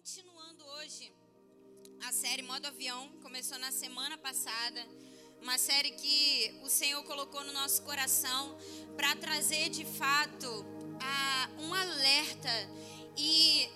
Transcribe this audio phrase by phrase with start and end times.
[0.00, 1.12] continuando hoje
[2.08, 4.80] a série Modo Avião, começou na semana passada,
[5.42, 8.56] uma série que o Senhor colocou no nosso coração
[8.96, 10.64] para trazer de fato
[11.02, 12.48] a, um alerta
[13.14, 13.68] e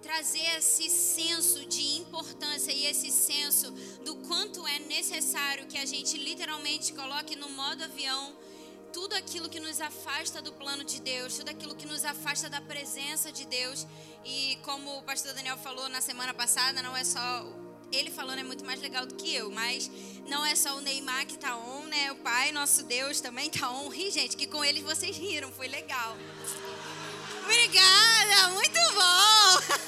[0.00, 3.72] trazer esse senso de importância e esse senso
[4.04, 8.32] do quanto é necessário que a gente literalmente coloque no modo avião
[8.92, 12.60] tudo aquilo que nos afasta do plano de Deus, tudo aquilo que nos afasta da
[12.60, 13.86] presença de Deus.
[14.24, 17.46] E como o pastor Daniel falou na semana passada, não é só
[17.90, 19.90] ele falando é muito mais legal do que eu, mas
[20.28, 22.12] não é só o Neymar que tá on, né?
[22.12, 23.88] O Pai, nosso Deus, também tá on.
[23.88, 26.16] Ri, gente, que com eles vocês riram, foi legal.
[27.48, 29.78] Obrigada, muito bom.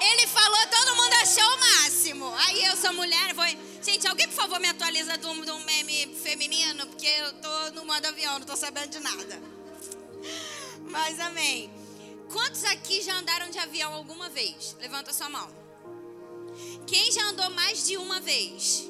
[0.00, 2.34] Ele falou, todo mundo achou o máximo.
[2.34, 3.44] Aí eu sou mulher, vou
[3.82, 8.06] Gente, alguém, por favor, me atualiza de um, meme feminino, porque eu tô no modo
[8.06, 9.42] avião, não tô sabendo de nada.
[10.90, 11.70] Mas amém.
[12.32, 14.74] Quantos aqui já andaram de avião alguma vez?
[14.80, 15.48] Levanta sua mão.
[16.86, 18.88] Quem já andou mais de uma vez?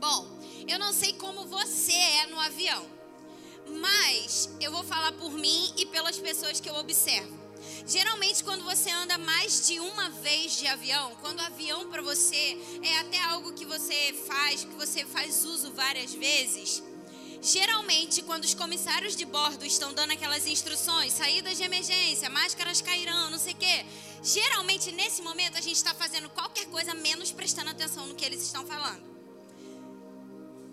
[0.00, 0.26] Bom,
[0.66, 2.97] eu não sei como você é no avião,
[3.70, 7.38] mas eu vou falar por mim e pelas pessoas que eu observo.
[7.86, 12.58] Geralmente, quando você anda mais de uma vez de avião, quando o avião para você
[12.82, 16.82] é até algo que você faz, que você faz uso várias vezes,
[17.40, 23.30] geralmente, quando os comissários de bordo estão dando aquelas instruções, saídas de emergência, máscaras cairão,
[23.30, 23.86] não sei o quê,
[24.22, 28.42] geralmente nesse momento a gente está fazendo qualquer coisa menos prestando atenção no que eles
[28.42, 29.17] estão falando.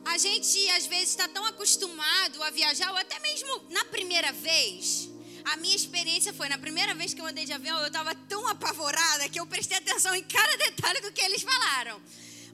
[0.05, 5.09] A gente às vezes está tão acostumado a viajar, ou até mesmo na primeira vez,
[5.43, 8.47] a minha experiência foi, na primeira vez que eu andei de avião, eu estava tão
[8.47, 11.99] apavorada que eu prestei atenção em cada detalhe do que eles falaram.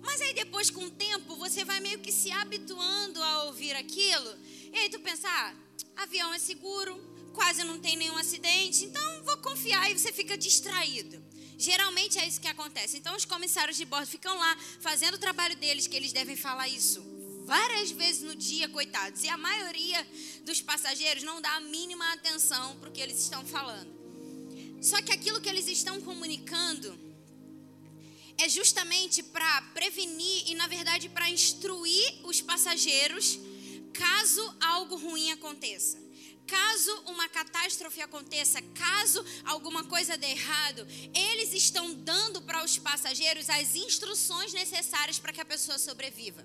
[0.01, 4.35] Mas aí depois, com o tempo, você vai meio que se habituando a ouvir aquilo.
[4.73, 5.53] E aí tu pensa, ah,
[5.97, 6.97] avião é seguro,
[7.33, 11.21] quase não tem nenhum acidente, então vou confiar e você fica distraído.
[11.57, 12.97] Geralmente é isso que acontece.
[12.97, 16.67] Então os comissários de bordo ficam lá fazendo o trabalho deles, que eles devem falar
[16.67, 17.10] isso
[17.45, 19.23] várias vezes no dia, coitados.
[19.23, 20.07] E a maioria
[20.43, 23.91] dos passageiros não dá a mínima atenção para o que eles estão falando.
[24.81, 26.97] Só que aquilo que eles estão comunicando
[28.37, 33.39] é justamente para prevenir e, na verdade, para instruir os passageiros
[33.93, 35.99] caso algo ruim aconteça.
[36.47, 43.49] Caso uma catástrofe aconteça, caso alguma coisa dê errado, eles estão dando para os passageiros
[43.49, 46.43] as instruções necessárias para que a pessoa sobreviva.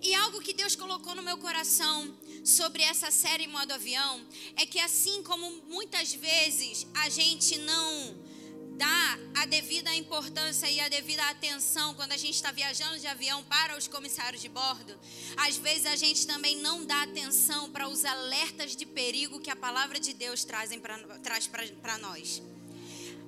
[0.00, 4.24] E algo que Deus colocou no meu coração sobre essa série modo avião
[4.56, 8.16] é que assim como muitas vezes a gente não
[8.76, 13.42] dá a devida importância e a devida atenção quando a gente está viajando de avião
[13.44, 14.96] para os comissários de bordo,
[15.36, 19.56] às vezes a gente também não dá atenção para os alertas de perigo que a
[19.56, 22.40] palavra de Deus trazem pra, traz para nós.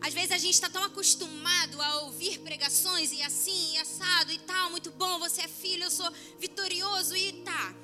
[0.00, 4.38] Às vezes a gente está tão acostumado a ouvir pregações e assim, e assado e
[4.38, 7.74] tal, muito bom, você é filho, eu sou vitorioso e tá.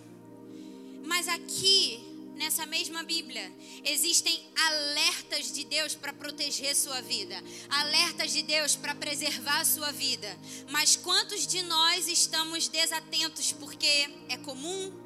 [1.05, 2.01] Mas aqui,
[2.35, 3.53] nessa mesma Bíblia,
[3.85, 10.39] existem alertas de Deus para proteger sua vida, alertas de Deus para preservar sua vida.
[10.71, 15.06] Mas quantos de nós estamos desatentos porque é comum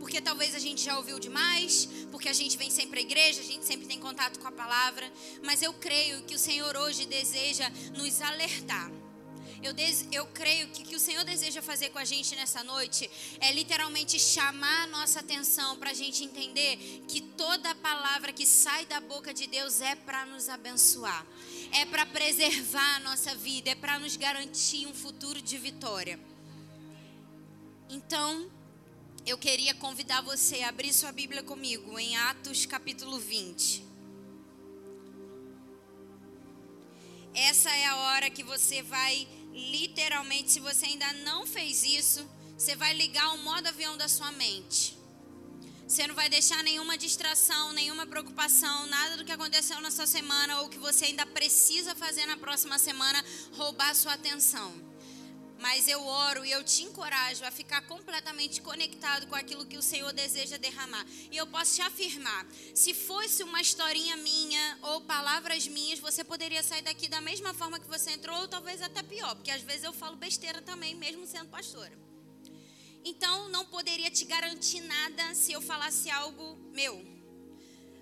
[0.00, 3.44] porque talvez a gente já ouviu demais, porque a gente vem sempre à igreja, a
[3.44, 5.08] gente sempre tem contato com a palavra,
[5.44, 8.90] mas eu creio que o Senhor hoje deseja nos alertar.
[9.62, 12.64] Eu, des, eu creio que o que o Senhor deseja fazer com a gente nessa
[12.64, 18.46] noite é literalmente chamar a nossa atenção para a gente entender que toda palavra que
[18.46, 21.26] sai da boca de Deus é para nos abençoar,
[21.72, 26.18] é para preservar a nossa vida, é para nos garantir um futuro de vitória.
[27.90, 28.50] Então,
[29.26, 33.84] eu queria convidar você a abrir sua Bíblia comigo em Atos capítulo 20.
[37.34, 42.74] Essa é a hora que você vai literalmente, se você ainda não fez isso, você
[42.74, 44.98] vai ligar o modo avião da sua mente.
[45.86, 50.60] Você não vai deixar nenhuma distração, nenhuma preocupação, nada do que aconteceu na sua semana
[50.60, 54.89] ou que você ainda precisa fazer na próxima semana roubar sua atenção.
[55.60, 59.82] Mas eu oro e eu te encorajo a ficar completamente conectado com aquilo que o
[59.82, 61.06] Senhor deseja derramar.
[61.30, 66.62] E eu posso te afirmar: se fosse uma historinha minha ou palavras minhas, você poderia
[66.62, 69.84] sair daqui da mesma forma que você entrou, ou talvez até pior, porque às vezes
[69.84, 71.92] eu falo besteira também, mesmo sendo pastora.
[73.04, 77.04] Então, não poderia te garantir nada se eu falasse algo meu.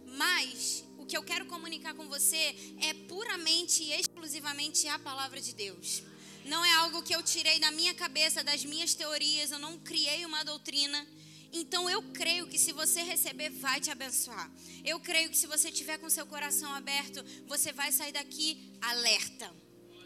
[0.07, 5.53] Mas o que eu quero comunicar com você é puramente e exclusivamente a palavra de
[5.55, 6.08] Deus
[6.49, 10.25] não é algo que eu tirei da minha cabeça, das minhas teorias, eu não criei
[10.25, 11.07] uma doutrina.
[11.53, 14.51] Então eu creio que se você receber, vai te abençoar.
[14.85, 18.49] Eu creio que se você tiver com seu coração aberto, você vai sair daqui
[18.81, 19.55] alerta.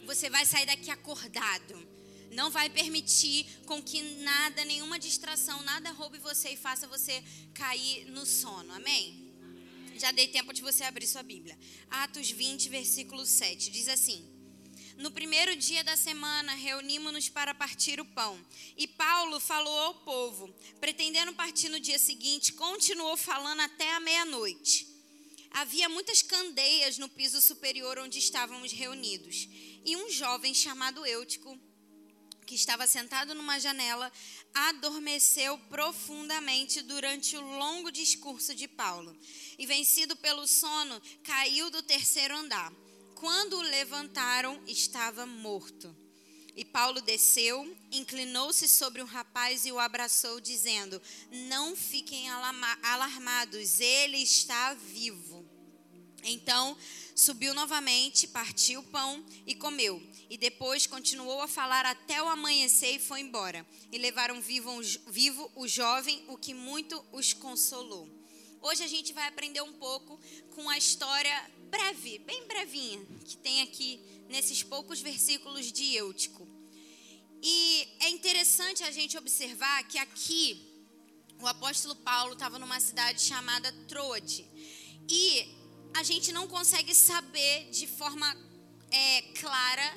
[0.04, 1.88] Você vai sair daqui acordado.
[2.32, 7.22] Não vai permitir com que nada, nenhuma distração, nada roube você e faça você
[7.54, 8.72] cair no sono.
[8.72, 9.32] Amém?
[9.96, 11.56] Já dei tempo de você abrir sua Bíblia.
[11.90, 13.70] Atos 20, versículo 7.
[13.70, 14.41] Diz assim:
[14.96, 18.38] no primeiro dia da semana, reunimos-nos para partir o pão.
[18.76, 24.86] E Paulo falou ao povo, pretendendo partir no dia seguinte, continuou falando até a meia-noite.
[25.50, 29.48] Havia muitas candeias no piso superior onde estávamos reunidos.
[29.84, 31.58] E um jovem chamado Eutico,
[32.46, 34.10] que estava sentado numa janela,
[34.54, 39.16] adormeceu profundamente durante o longo discurso de Paulo.
[39.58, 42.72] E, vencido pelo sono, caiu do terceiro andar
[43.22, 45.96] quando o levantaram, estava morto.
[46.56, 54.16] E Paulo desceu, inclinou-se sobre o rapaz e o abraçou, dizendo: Não fiquem alarmados, ele
[54.16, 55.48] está vivo.
[56.24, 56.76] Então
[57.14, 60.02] subiu novamente, partiu o pão e comeu.
[60.28, 63.64] E depois continuou a falar até o amanhecer e foi embora.
[63.92, 68.08] E levaram vivo, vivo o jovem, o que muito os consolou.
[68.60, 70.18] Hoje a gente vai aprender um pouco
[70.56, 73.98] com a história breve, bem brevinha, que tem aqui
[74.28, 76.46] nesses poucos versículos de Eutico.
[77.42, 80.44] E é interessante a gente observar que aqui
[81.40, 84.46] o apóstolo Paulo estava numa cidade chamada Troade.
[85.08, 85.48] E
[85.94, 88.28] a gente não consegue saber de forma
[88.90, 89.88] é, clara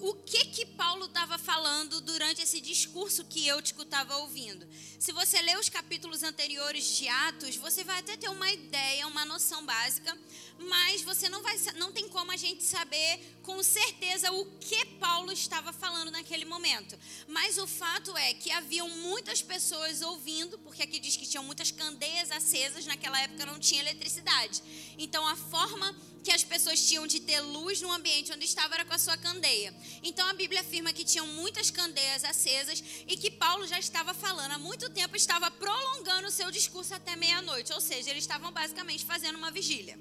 [0.00, 4.66] o que que Paulo estava falando durante esse discurso que Eutico estava ouvindo.
[4.98, 9.24] Se você ler os capítulos anteriores de Atos, você vai até ter uma ideia, uma
[9.24, 10.18] noção básica,
[10.58, 15.32] mas você não vai não tem como a gente saber com certeza o que Paulo
[15.32, 16.98] estava falando naquele momento.
[17.28, 21.70] Mas o fato é que haviam muitas pessoas ouvindo, porque aqui diz que tinham muitas
[21.70, 24.62] candeias acesas, naquela época não tinha eletricidade.
[24.98, 28.84] Então a forma que as pessoas tinham de ter luz no ambiente onde estava era
[28.84, 29.74] com a sua candeia.
[30.02, 34.52] Então a Bíblia afirma que tinham muitas candeias acesas e que Paulo já estava falando
[34.52, 39.04] há muito tempo, estava prolongando o seu discurso até meia-noite, ou seja, eles estavam basicamente
[39.04, 39.98] fazendo uma vigília.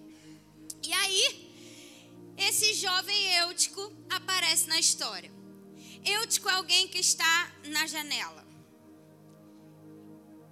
[0.85, 1.53] E aí,
[2.37, 5.31] esse jovem Eutico aparece na história.
[6.03, 8.45] Eutico é alguém que está na janela.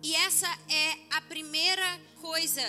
[0.01, 2.61] E essa é a primeira coisa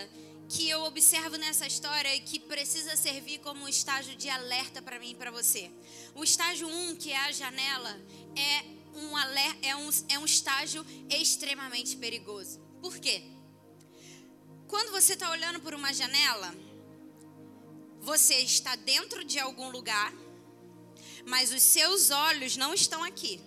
[0.48, 4.98] que eu observo nessa história e que precisa servir como um estágio de alerta para
[4.98, 5.70] mim e para você.
[6.14, 7.98] O estágio 1, um, que é a janela,
[8.36, 12.60] é um, aler, é, um, é um estágio extremamente perigoso.
[12.82, 13.22] Por quê?
[14.68, 16.54] Quando você está olhando por uma janela,
[18.02, 20.12] você está dentro de algum lugar,
[21.24, 23.40] mas os seus olhos não estão aqui,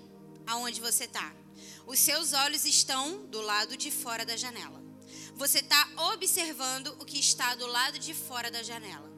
[0.48, 1.36] aonde você está.
[1.86, 4.82] Os seus olhos estão do lado de fora da janela.
[5.36, 9.12] Você está observando o que está do lado de fora da janela.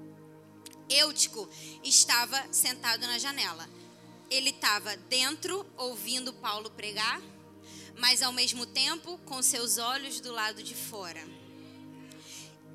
[0.90, 1.48] Eutico
[1.84, 3.70] estava sentado na janela.
[4.32, 7.22] Ele estava dentro, ouvindo Paulo pregar,
[7.96, 11.24] mas ao mesmo tempo com seus olhos do lado de fora.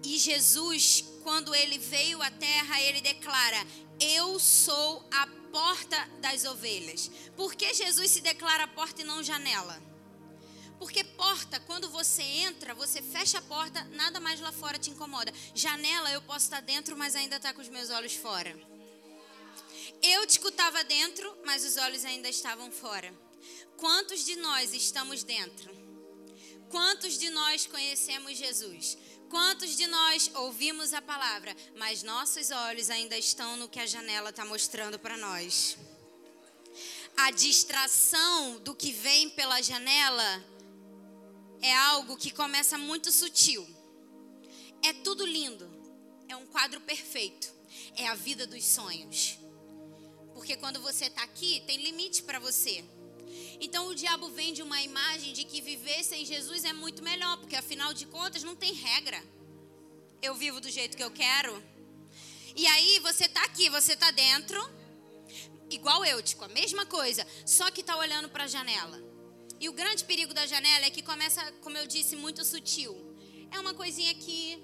[0.04, 3.66] E Jesus, quando ele veio à terra, ele declara:
[4.00, 7.10] Eu sou a porta das ovelhas.
[7.36, 9.82] Por que Jesus se declara porta e não janela?
[10.78, 15.32] Porque porta, quando você entra, você fecha a porta, nada mais lá fora te incomoda.
[15.54, 18.52] Janela, eu posso estar dentro, mas ainda estar tá com os meus olhos fora.
[20.02, 23.14] Eu te escutava dentro, mas os olhos ainda estavam fora.
[23.76, 25.70] Quantos de nós estamos dentro?
[26.68, 28.98] Quantos de nós conhecemos Jesus?
[29.32, 34.28] Quantos de nós ouvimos a palavra, mas nossos olhos ainda estão no que a janela
[34.28, 35.78] está mostrando para nós?
[37.16, 40.44] A distração do que vem pela janela
[41.62, 43.66] é algo que começa muito sutil.
[44.82, 45.66] É tudo lindo.
[46.28, 47.50] É um quadro perfeito.
[47.96, 49.38] É a vida dos sonhos.
[50.34, 52.84] Porque quando você está aqui, tem limite para você.
[53.64, 57.54] Então o diabo vende uma imagem de que viver sem Jesus é muito melhor, porque
[57.54, 59.22] afinal de contas não tem regra.
[60.20, 61.62] Eu vivo do jeito que eu quero.
[62.56, 64.60] E aí você está aqui, você está dentro,
[65.70, 69.00] igual eu, tipo, a mesma coisa, só que está olhando para a janela.
[69.60, 72.92] E o grande perigo da janela é que começa, como eu disse, muito sutil.
[73.48, 74.60] É uma coisinha que.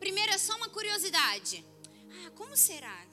[0.00, 1.64] Primeiro é só uma curiosidade.
[2.10, 3.06] Ah, como será?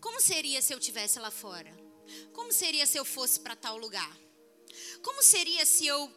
[0.00, 1.85] Como seria se eu tivesse lá fora?
[2.32, 4.16] Como seria se eu fosse para tal lugar?
[5.02, 6.08] Como seria se eu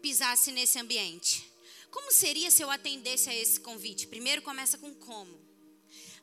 [0.00, 1.50] pisasse nesse ambiente?
[1.90, 4.06] Como seria se eu atendesse a esse convite?
[4.06, 5.38] Primeiro começa com como.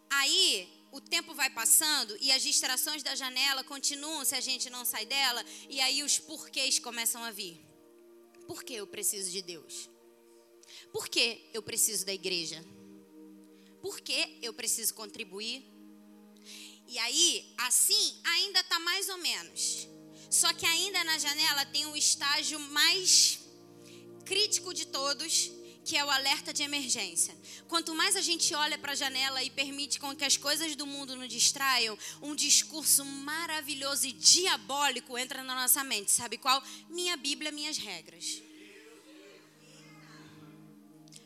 [0.10, 4.86] Aí o tempo vai passando e as distrações da janela continuam se a gente não
[4.86, 7.60] sai dela, e aí os porquês começam a vir.
[8.48, 9.90] Por que eu preciso de Deus?
[10.92, 12.64] Por que eu preciso da igreja?
[13.82, 15.75] Por que eu preciso contribuir?
[16.88, 19.88] E aí, assim, ainda está mais ou menos.
[20.30, 23.40] Só que ainda na janela tem um estágio mais
[24.26, 25.52] crítico de todos,
[25.86, 27.36] que é o alerta de emergência.
[27.68, 30.86] Quanto mais a gente olha para a janela e permite com que as coisas do
[30.86, 36.12] mundo nos distraiam, um discurso maravilhoso e diabólico entra na nossa mente.
[36.12, 36.62] Sabe qual?
[36.90, 38.42] Minha Bíblia, minhas regras.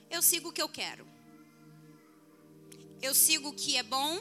[0.10, 1.08] Eu sigo o que eu quero.
[3.02, 4.20] Eu sigo o que é bom.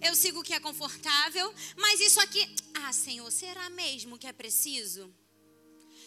[0.00, 1.54] Eu sigo o que é confortável.
[1.76, 2.48] Mas isso aqui.
[2.74, 5.14] Ah, Senhor, será mesmo que é preciso?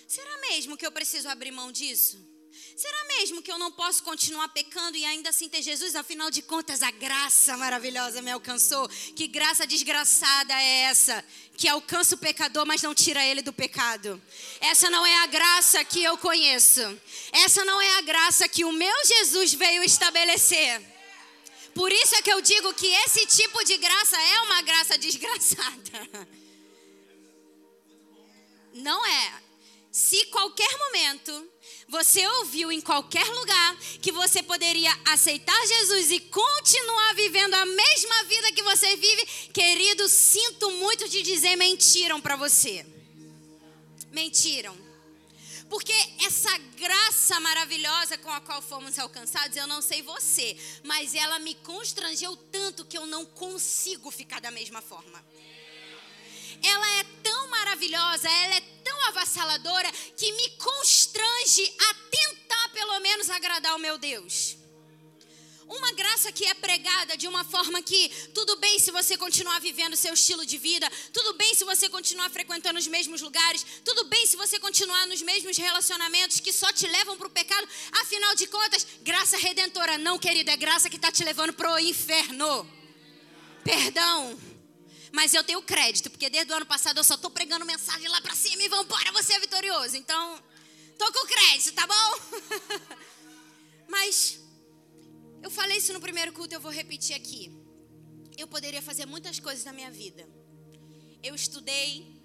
[0.08, 2.34] Será mesmo que eu preciso abrir mão disso?
[2.76, 5.96] Será mesmo que eu não posso continuar pecando e ainda assim ter Jesus?
[5.96, 8.88] Afinal de contas, a graça maravilhosa me alcançou.
[9.16, 11.26] Que graça desgraçada é essa?
[11.58, 14.22] Que alcança o pecador, mas não tira ele do pecado.
[14.60, 16.82] Essa não é a graça que eu conheço.
[17.32, 20.93] Essa não é a graça que o meu Jesus veio estabelecer.
[21.74, 26.10] Por isso é que eu digo que esse tipo de graça é uma graça desgraçada.
[28.74, 29.44] Não é.
[29.92, 31.48] Se qualquer momento
[31.88, 38.24] você ouviu em qualquer lugar que você poderia aceitar Jesus e continuar vivendo a mesma
[38.24, 42.86] vida que você vive, querido, sinto muito te dizer, mentiram para você.
[44.12, 44.83] Mentiram.
[45.74, 45.92] Porque
[46.24, 51.56] essa graça maravilhosa com a qual fomos alcançados, eu não sei você, mas ela me
[51.56, 55.20] constrangeu tanto que eu não consigo ficar da mesma forma
[56.66, 63.30] ela é tão maravilhosa, ela é tão avassaladora que me constrange a tentar pelo menos
[63.30, 64.63] agradar o meu Deus.
[65.74, 69.96] Uma graça que é pregada de uma forma que tudo bem se você continuar vivendo
[69.96, 74.28] seu estilo de vida, tudo bem se você continuar frequentando os mesmos lugares, tudo bem
[74.28, 77.68] se você continuar nos mesmos relacionamentos que só te levam para o pecado.
[77.94, 81.80] Afinal de contas, graça redentora, não, querido, é graça que está te levando para o
[81.80, 82.70] inferno.
[83.64, 84.40] Perdão.
[85.12, 88.22] Mas eu tenho crédito, porque desde o ano passado eu só estou pregando mensagem lá
[88.22, 89.98] para cima e vamos embora, você é vitorioso.
[89.98, 90.40] Então,
[91.00, 92.20] tô com crédito, tá bom?
[93.90, 94.43] Mas
[95.44, 97.52] eu falei isso no primeiro culto, eu vou repetir aqui.
[98.38, 100.26] Eu poderia fazer muitas coisas na minha vida.
[101.22, 102.16] Eu estudei,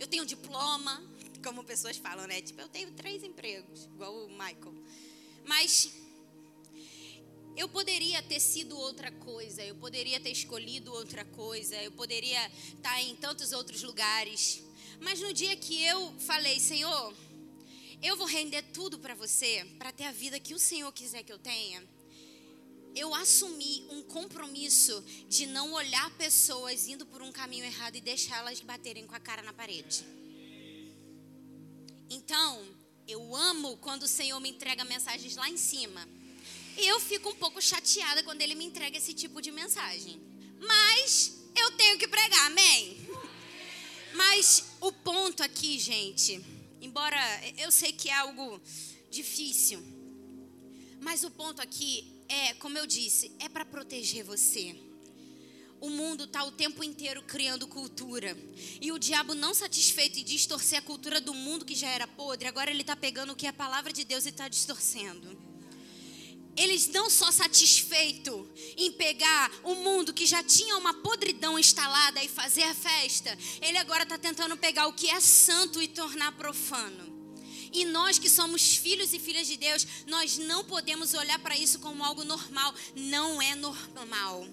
[0.00, 1.00] eu tenho diploma,
[1.44, 2.42] como pessoas falam, né?
[2.42, 4.74] Tipo, eu tenho três empregos, igual o Michael.
[5.46, 5.92] Mas
[7.56, 13.00] eu poderia ter sido outra coisa, eu poderia ter escolhido outra coisa, eu poderia estar
[13.00, 14.60] em tantos outros lugares.
[15.00, 17.14] Mas no dia que eu falei, Senhor,
[18.02, 21.32] eu vou render tudo para você, para ter a vida que o Senhor quiser que
[21.32, 21.80] eu tenha,
[22.94, 28.60] eu assumi um compromisso de não olhar pessoas indo por um caminho errado e deixá-las
[28.60, 30.04] baterem com a cara na parede.
[32.08, 32.64] Então,
[33.06, 36.06] eu amo quando o Senhor me entrega mensagens lá em cima
[36.76, 40.20] eu fico um pouco chateada quando ele me entrega esse tipo de mensagem.
[40.58, 42.96] Mas eu tenho que pregar, amém?
[44.14, 46.44] Mas o ponto aqui, gente,
[46.80, 47.18] embora
[47.58, 48.60] eu sei que é algo
[49.10, 49.82] difícil,
[51.00, 54.74] mas o ponto aqui é, como eu disse, é para proteger você.
[55.80, 58.36] O mundo está o tempo inteiro criando cultura.
[58.80, 62.48] E o diabo, não satisfeito em distorcer a cultura do mundo que já era podre,
[62.48, 65.50] agora ele está pegando o que é a palavra de Deus e está distorcendo
[66.56, 68.46] eles não só satisfeito
[68.76, 73.78] em pegar o mundo que já tinha uma podridão instalada e fazer a festa, ele
[73.78, 77.09] agora está tentando pegar o que é santo e tornar profano.
[77.72, 81.78] E nós que somos filhos e filhas de Deus, nós não podemos olhar para isso
[81.78, 82.74] como algo normal.
[82.94, 84.46] Não é normal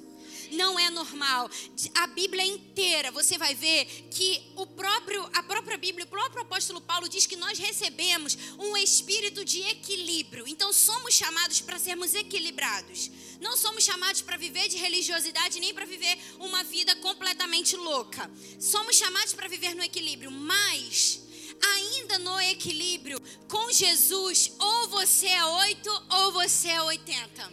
[0.51, 1.49] não é normal.
[1.95, 6.81] A Bíblia inteira, você vai ver que o próprio, a própria Bíblia, o próprio apóstolo
[6.81, 10.47] Paulo diz que nós recebemos um espírito de equilíbrio.
[10.47, 13.11] Então somos chamados para sermos equilibrados.
[13.41, 18.29] Não somos chamados para viver de religiosidade nem para viver uma vida completamente louca.
[18.59, 21.26] Somos chamados para viver no equilíbrio, mas
[21.61, 27.51] ainda no equilíbrio com Jesus, ou você é 8 ou você é 80.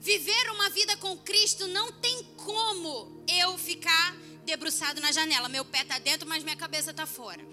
[0.00, 5.48] Viver uma vida com Cristo não tem como eu ficar debruçado na janela.
[5.48, 7.44] Meu pé está dentro, mas minha cabeça está fora.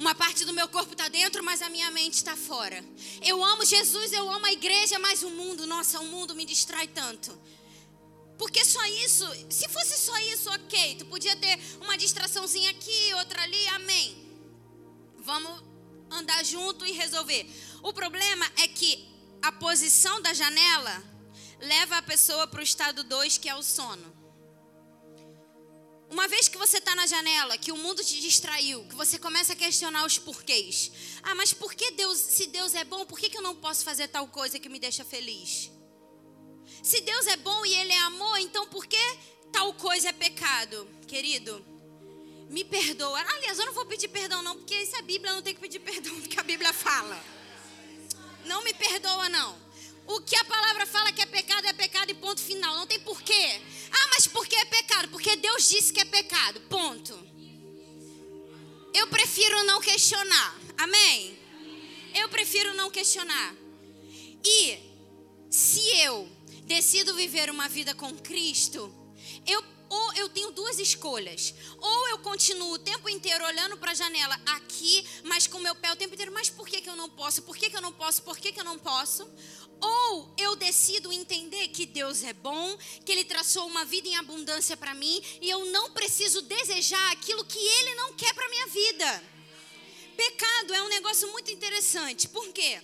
[0.00, 2.84] Uma parte do meu corpo está dentro, mas a minha mente está fora.
[3.20, 6.86] Eu amo Jesus, eu amo a igreja, mas o mundo, nossa, o mundo me distrai
[6.86, 7.36] tanto.
[8.38, 13.42] Porque só isso, se fosse só isso, ok, tu podia ter uma distraçãozinha aqui, outra
[13.42, 14.16] ali, amém.
[15.18, 15.60] Vamos
[16.08, 17.50] andar junto e resolver.
[17.82, 19.06] O problema é que
[19.42, 21.02] a posição da janela
[21.60, 24.16] leva a pessoa para o estado 2, que é o sono.
[26.08, 29.52] Uma vez que você está na janela, que o mundo te distraiu, que você começa
[29.52, 30.90] a questionar os porquês.
[31.22, 33.84] Ah, mas por que Deus, se Deus é bom, por que, que eu não posso
[33.84, 35.70] fazer tal coisa que me deixa feliz?
[36.82, 39.16] Se Deus é bom e Ele é amor, então por que
[39.52, 40.88] tal coisa é pecado?
[41.06, 41.64] Querido,
[42.48, 43.20] me perdoa.
[43.20, 45.62] Aliás, eu não vou pedir perdão, não, porque isso é Bíblia, eu não tenho que
[45.62, 47.22] pedir perdão do que a Bíblia fala.
[48.44, 49.68] Não me perdoa, não.
[50.06, 52.74] O que a palavra fala que é pecado é pecado e ponto final.
[52.74, 53.60] Não tem porquê.
[53.92, 55.08] Ah, mas por que é pecado?
[55.08, 56.60] Porque Deus disse que é pecado.
[56.62, 57.12] Ponto.
[58.94, 60.58] Eu prefiro não questionar.
[60.78, 61.38] Amém?
[62.14, 63.54] Eu prefiro não questionar.
[64.42, 64.78] E
[65.50, 66.26] se eu
[66.68, 68.94] decido viver uma vida com Cristo,
[69.46, 71.54] eu ou eu tenho duas escolhas.
[71.78, 75.90] Ou eu continuo o tempo inteiro olhando para a janela aqui, mas com meu pé
[75.90, 77.40] o tempo inteiro, mas por que, que eu não posso?
[77.40, 78.22] Por que, que eu não posso?
[78.22, 79.26] Por que, que eu não posso?
[79.80, 84.76] Ou eu decido entender que Deus é bom, que Ele traçou uma vida em abundância
[84.76, 89.24] para mim e eu não preciso desejar aquilo que Ele não quer para minha vida.
[90.16, 92.28] Pecado é um negócio muito interessante.
[92.28, 92.82] Por quê?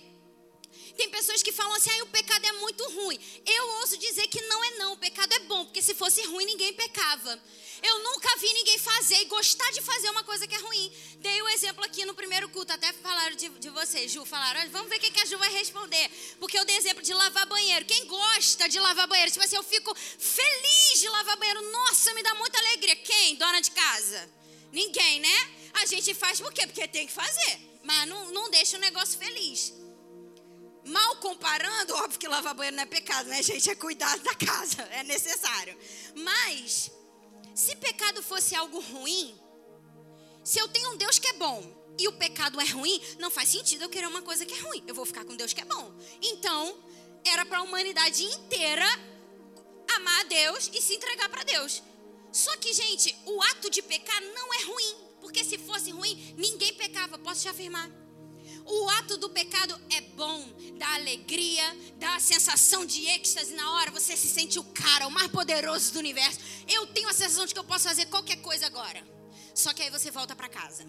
[0.95, 3.19] Tem pessoas que falam assim: ah, o pecado é muito ruim.
[3.45, 6.45] Eu ouso dizer que não é não, o pecado é bom, porque se fosse ruim
[6.45, 7.39] ninguém pecava.
[7.83, 10.91] Eu nunca vi ninguém fazer e gostar de fazer uma coisa que é ruim.
[11.19, 14.25] Dei o um exemplo aqui no primeiro culto, até falaram de, de você, Ju.
[14.25, 16.09] Falaram, vamos ver o que a Ju vai responder.
[16.39, 17.85] Porque eu dei exemplo de lavar banheiro.
[17.85, 19.31] Quem gosta de lavar banheiro?
[19.31, 21.61] Tipo assim, eu fico feliz de lavar banheiro.
[21.71, 22.95] Nossa, me dá muita alegria.
[22.95, 23.35] Quem?
[23.35, 24.29] Dona de casa?
[24.71, 25.51] Ninguém, né?
[25.73, 26.65] A gente faz por quê?
[26.65, 27.59] Porque tem que fazer.
[27.83, 29.73] Mas não, não deixa o negócio feliz.
[30.85, 33.69] Mal comparando, óbvio que lavar banheiro não é pecado, né, gente?
[33.69, 35.75] É cuidar da casa, é necessário.
[36.15, 36.91] Mas,
[37.55, 39.35] se pecado fosse algo ruim,
[40.43, 41.63] se eu tenho um Deus que é bom
[41.97, 44.83] e o pecado é ruim, não faz sentido eu querer uma coisa que é ruim.
[44.85, 45.91] Eu vou ficar com Deus que é bom.
[46.21, 46.77] Então,
[47.25, 48.85] era para a humanidade inteira
[49.95, 51.81] amar a Deus e se entregar para Deus.
[52.31, 54.95] Só que, gente, o ato de pecar não é ruim.
[55.19, 57.89] Porque se fosse ruim, ninguém pecava, posso te afirmar.
[58.65, 60.43] O ato do pecado é bom,
[60.77, 61.63] dá alegria,
[61.97, 65.93] dá a sensação de êxtase na hora, você se sente o cara, o mais poderoso
[65.93, 66.39] do universo.
[66.67, 69.05] Eu tenho a sensação de que eu posso fazer qualquer coisa agora.
[69.53, 70.83] Só que aí você volta para casa.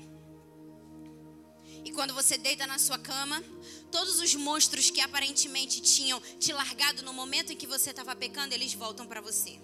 [1.84, 3.44] E quando você deita na sua cama,
[3.92, 8.54] todos os monstros que aparentemente tinham te largado no momento em que você estava pecando,
[8.54, 9.60] eles voltam para você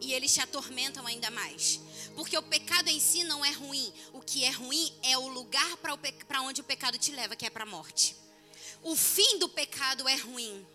[0.00, 1.80] e eles te atormentam ainda mais.
[2.16, 3.92] Porque o pecado em si não é ruim.
[4.14, 7.50] O que é ruim é o lugar para onde o pecado te leva, que é
[7.50, 8.16] para a morte.
[8.82, 10.66] O fim do pecado é ruim.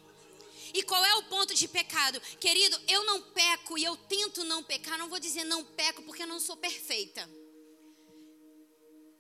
[0.73, 2.21] E qual é o ponto de pecado?
[2.39, 4.97] Querido, eu não peco e eu tento não pecar.
[4.97, 7.27] Não vou dizer não peco porque eu não sou perfeita.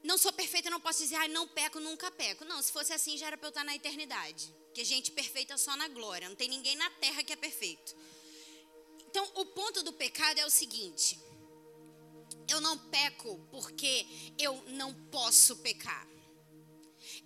[0.03, 2.45] Não sou perfeita, não posso dizer, ah, não peco, nunca peco.
[2.45, 4.53] Não, se fosse assim já era para eu estar na eternidade.
[4.65, 6.29] Porque gente perfeita só na glória.
[6.29, 7.95] Não tem ninguém na terra que é perfeito.
[9.09, 11.19] Então, o ponto do pecado é o seguinte:
[12.47, 14.05] eu não peco porque
[14.37, 16.07] eu não posso pecar.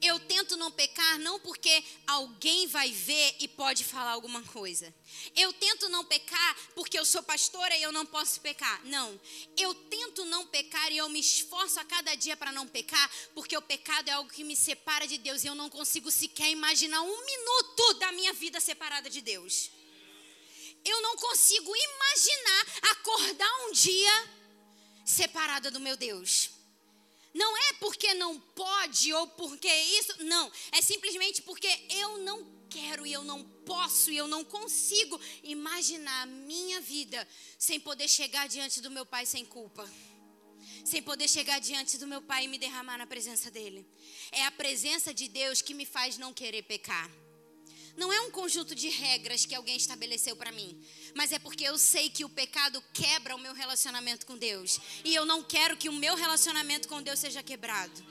[0.02, 4.94] Eu tento não pecar não porque alguém vai ver e pode falar alguma coisa.
[5.36, 8.84] Eu tento não pecar porque eu sou pastora e eu não posso pecar.
[8.86, 9.20] Não.
[9.58, 13.56] Eu tento não pecar e eu me esforço a cada dia para não pecar, porque
[13.56, 17.02] o pecado é algo que me separa de Deus e eu não consigo sequer imaginar
[17.02, 19.72] um minuto da minha vida separada de Deus
[20.86, 24.30] eu não consigo imaginar acordar um dia
[25.06, 26.50] separada do meu Deus.
[27.34, 30.52] Não é porque não pode ou porque isso, não.
[30.72, 36.24] É simplesmente porque eu não quero e eu não posso e eu não consigo imaginar
[36.24, 37.28] a minha vida
[37.60, 39.90] sem poder chegar diante do meu Pai sem culpa.
[40.84, 43.86] Sem poder chegar diante do meu Pai e me derramar na presença dEle.
[44.32, 47.12] É a presença de Deus que me faz não querer pecar
[47.98, 50.78] não é um conjunto de regras que alguém estabeleceu para mim,
[51.14, 55.16] mas é porque eu sei que o pecado quebra o meu relacionamento com Deus, e
[55.16, 58.06] eu não quero que o meu relacionamento com Deus seja quebrado.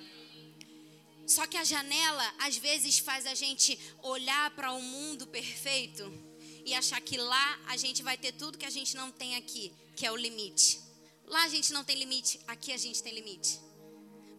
[1.27, 6.13] Só que a janela às vezes faz a gente olhar para o um mundo perfeito
[6.67, 9.73] e achar que lá a gente vai ter tudo que a gente não tem aqui,
[9.97, 10.81] que é o limite.
[11.27, 13.59] Lá a gente não tem limite, aqui a gente tem limite.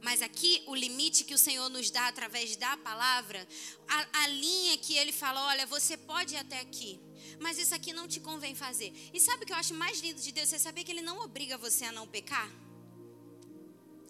[0.06, 3.40] Mas aqui, o limite que o Senhor nos dá através da palavra,
[3.88, 7.00] a, a linha que ele fala: olha, você pode ir até aqui,
[7.40, 8.94] mas isso aqui não te convém fazer.
[9.12, 10.50] E sabe o que eu acho mais lindo de Deus?
[10.50, 12.48] Você saber que Ele não obriga você a não pecar?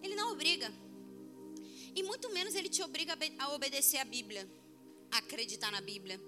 [0.04, 0.70] Ele não obriga.
[1.96, 4.46] E muito menos Ele te obriga a obedecer a Bíblia,
[5.10, 6.20] a acreditar na Bíblia.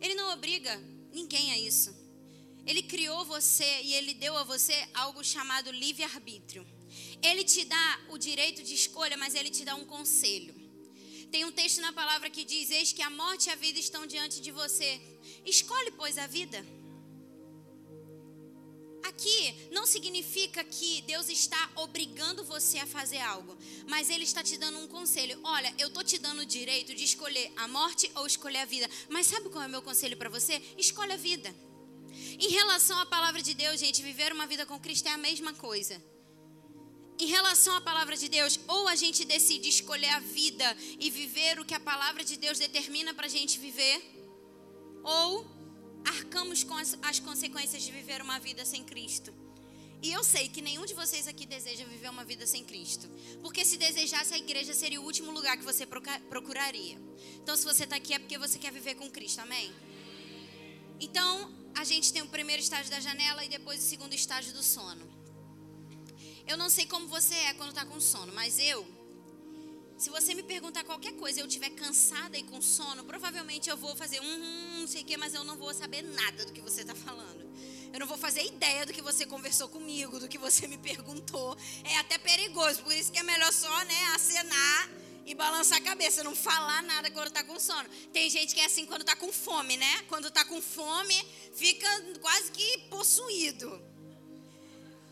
[0.00, 0.74] Ele não obriga
[1.12, 1.94] ninguém a isso.
[2.66, 6.79] Ele criou você e Ele deu a você algo chamado livre-arbítrio.
[7.22, 10.54] Ele te dá o direito de escolha, mas ele te dá um conselho.
[11.30, 14.06] Tem um texto na palavra que diz: Eis que a morte e a vida estão
[14.06, 15.00] diante de você.
[15.44, 16.64] Escolhe, pois, a vida.
[19.02, 23.56] Aqui não significa que Deus está obrigando você a fazer algo,
[23.86, 25.38] mas Ele está te dando um conselho.
[25.42, 28.88] Olha, eu tô te dando o direito de escolher a morte ou escolher a vida.
[29.08, 30.60] Mas sabe qual é o meu conselho para você?
[30.76, 31.54] Escolha a vida.
[32.38, 35.54] Em relação à palavra de Deus, gente, viver uma vida com Cristo é a mesma
[35.54, 36.02] coisa.
[37.20, 41.60] Em relação à palavra de Deus, ou a gente decide escolher a vida e viver
[41.60, 43.98] o que a palavra de Deus determina para a gente viver,
[45.04, 45.46] ou
[46.02, 49.34] arcamos com as, as consequências de viver uma vida sem Cristo.
[50.02, 53.06] E eu sei que nenhum de vocês aqui deseja viver uma vida sem Cristo.
[53.42, 56.98] Porque se desejasse, a igreja seria o último lugar que você procuraria.
[57.42, 59.70] Então, se você está aqui, é porque você quer viver com Cristo, amém?
[60.98, 64.62] Então, a gente tem o primeiro estágio da janela e depois o segundo estágio do
[64.62, 65.09] sono.
[66.50, 68.84] Eu não sei como você é quando está com sono, mas eu,
[69.96, 73.76] se você me perguntar qualquer coisa e eu estiver cansada e com sono, provavelmente eu
[73.76, 76.52] vou fazer um, um não sei o que, mas eu não vou saber nada do
[76.52, 77.48] que você está falando.
[77.92, 81.56] Eu não vou fazer ideia do que você conversou comigo, do que você me perguntou.
[81.84, 84.90] É até perigoso, por isso que é melhor só, né, acenar
[85.24, 87.88] e balançar a cabeça, não falar nada quando tá com sono.
[88.12, 90.02] Tem gente que é assim quando tá com fome, né?
[90.08, 91.14] Quando tá com fome,
[91.54, 91.88] fica
[92.20, 93.89] quase que possuído.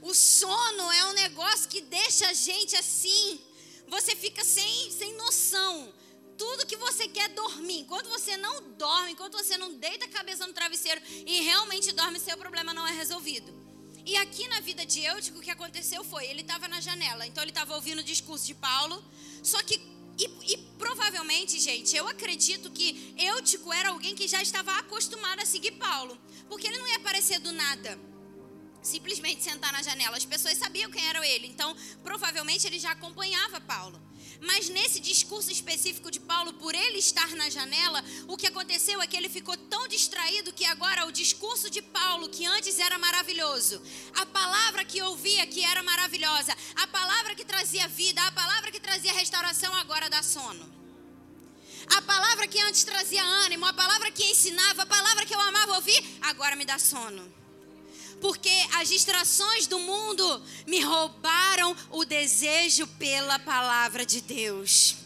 [0.00, 3.40] O sono é um negócio que deixa a gente assim,
[3.88, 5.92] você fica sem, sem noção
[6.38, 7.80] tudo que você quer dormir.
[7.80, 12.20] Enquanto você não dorme, enquanto você não deita a cabeça no travesseiro e realmente dorme,
[12.20, 13.52] seu problema não é resolvido.
[14.06, 17.42] E aqui na vida de Eutico, o que aconteceu foi, ele estava na janela, então
[17.42, 19.04] ele estava ouvindo o discurso de Paulo,
[19.42, 19.74] só que,
[20.18, 25.44] e, e, provavelmente, gente, eu acredito que Eutico era alguém que já estava acostumado a
[25.44, 26.16] seguir Paulo,
[26.48, 27.98] porque ele não ia aparecer do nada
[28.82, 30.16] simplesmente sentar na janela.
[30.16, 34.00] As pessoas sabiam quem era ele, então provavelmente ele já acompanhava Paulo.
[34.40, 39.06] Mas nesse discurso específico de Paulo, por ele estar na janela, o que aconteceu é
[39.06, 43.82] que ele ficou tão distraído que agora o discurso de Paulo, que antes era maravilhoso,
[44.14, 48.80] a palavra que ouvia que era maravilhosa, a palavra que trazia vida, a palavra que
[48.80, 50.78] trazia restauração, agora dá sono.
[51.96, 55.76] A palavra que antes trazia ânimo, a palavra que ensinava, a palavra que eu amava
[55.76, 57.37] ouvir, agora me dá sono
[58.20, 64.96] porque as distrações do mundo me roubaram o desejo pela palavra de Deus.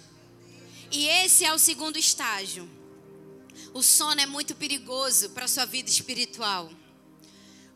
[0.90, 2.68] E esse é o segundo estágio.
[3.74, 6.70] O sono é muito perigoso para a sua vida espiritual.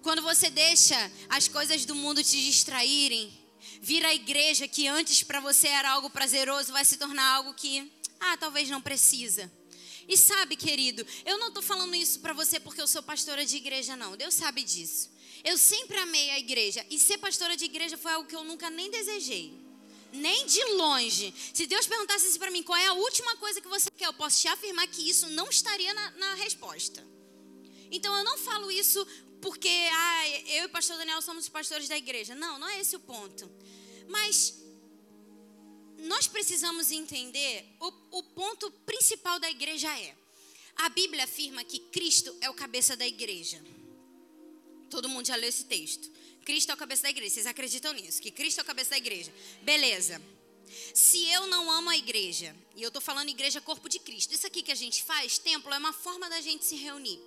[0.02, 3.32] Quando você deixa as coisas do mundo te distraírem,
[3.80, 7.90] vir à igreja que antes para você era algo prazeroso vai se tornar algo que,
[8.20, 9.50] ah, talvez não precisa.
[10.08, 13.56] E sabe, querido, eu não estou falando isso para você porque eu sou pastora de
[13.56, 14.16] igreja, não.
[14.16, 15.10] Deus sabe disso.
[15.46, 16.84] Eu sempre amei a igreja.
[16.90, 19.54] E ser pastora de igreja foi algo que eu nunca nem desejei.
[20.12, 21.32] Nem de longe.
[21.54, 24.12] Se Deus perguntasse assim para mim qual é a última coisa que você quer, eu
[24.14, 27.06] posso te afirmar que isso não estaria na, na resposta.
[27.92, 29.06] Então eu não falo isso
[29.40, 32.34] porque ah, eu e o pastor Daniel somos os pastores da igreja.
[32.34, 33.48] Não, não é esse o ponto.
[34.08, 34.52] Mas
[35.98, 40.12] nós precisamos entender o, o ponto principal da igreja é.
[40.74, 43.62] A Bíblia afirma que Cristo é o cabeça da igreja.
[44.90, 46.10] Todo mundo já leu esse texto.
[46.44, 47.34] Cristo é o cabeça da igreja.
[47.34, 48.22] Vocês acreditam nisso?
[48.22, 49.32] Que Cristo é o cabeça da igreja.
[49.62, 50.22] Beleza.
[50.94, 54.46] Se eu não amo a igreja, e eu estou falando igreja corpo de Cristo, isso
[54.46, 57.20] aqui que a gente faz, templo, é uma forma da gente se reunir.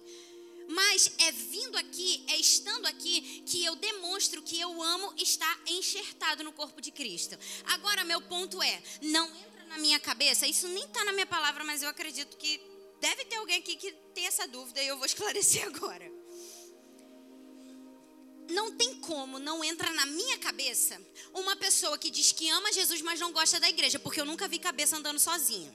[0.69, 6.43] Mas é vindo aqui, é estando aqui, que eu demonstro que eu amo estar enxertado
[6.43, 7.38] no corpo de Cristo.
[7.65, 11.63] Agora, meu ponto é: não entra na minha cabeça, isso nem está na minha palavra,
[11.63, 12.62] mas eu acredito que
[13.02, 16.18] deve ter alguém aqui que tem essa dúvida e eu vou esclarecer agora
[18.50, 21.00] não tem como não entra na minha cabeça
[21.34, 24.48] uma pessoa que diz que ama Jesus, mas não gosta da igreja, porque eu nunca
[24.48, 25.74] vi cabeça andando sozinho.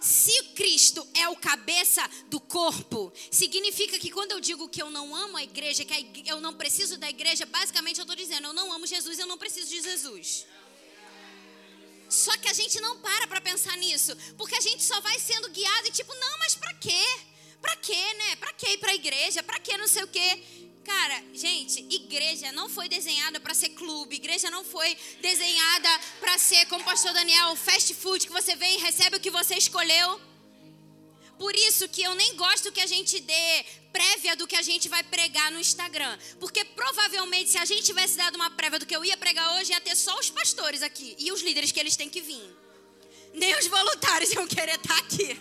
[0.00, 5.14] Se Cristo é o cabeça do corpo, significa que quando eu digo que eu não
[5.14, 8.72] amo a igreja, que eu não preciso da igreja, basicamente eu estou dizendo, eu não
[8.72, 10.44] amo Jesus, eu não preciso de Jesus.
[12.08, 15.48] Só que a gente não para para pensar nisso, porque a gente só vai sendo
[15.50, 17.04] guiado e tipo, não, mas para quê?
[17.62, 18.36] Pra quê, né?
[18.36, 19.42] Pra quê ir pra igreja?
[19.42, 20.42] Pra quê não sei o quê?
[20.84, 26.66] Cara, gente, igreja não foi desenhada para ser clube, igreja não foi desenhada para ser,
[26.66, 30.20] como o pastor Daniel, fast food que você vem e recebe o que você escolheu.
[31.38, 34.88] Por isso que eu nem gosto que a gente dê prévia do que a gente
[34.88, 36.18] vai pregar no Instagram.
[36.40, 39.72] Porque provavelmente, se a gente tivesse dado uma prévia do que eu ia pregar hoje,
[39.72, 42.44] ia ter só os pastores aqui e os líderes que eles têm que vir.
[43.34, 45.40] Nem os voluntários iam querer estar aqui.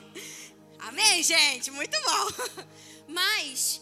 [0.81, 1.69] Amém, gente?
[1.69, 2.65] Muito bom.
[3.07, 3.81] Mas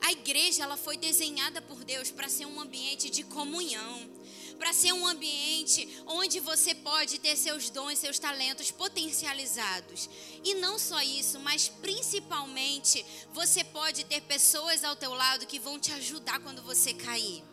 [0.00, 4.18] a igreja ela foi desenhada por Deus para ser um ambiente de comunhão.
[4.58, 10.10] para ser um ambiente onde você pode ter seus dons, seus talentos potencializados.
[10.44, 15.78] E não só isso, mas principalmente você pode ter pessoas ao teu lado que vão
[15.78, 17.44] te ajudar quando você cair.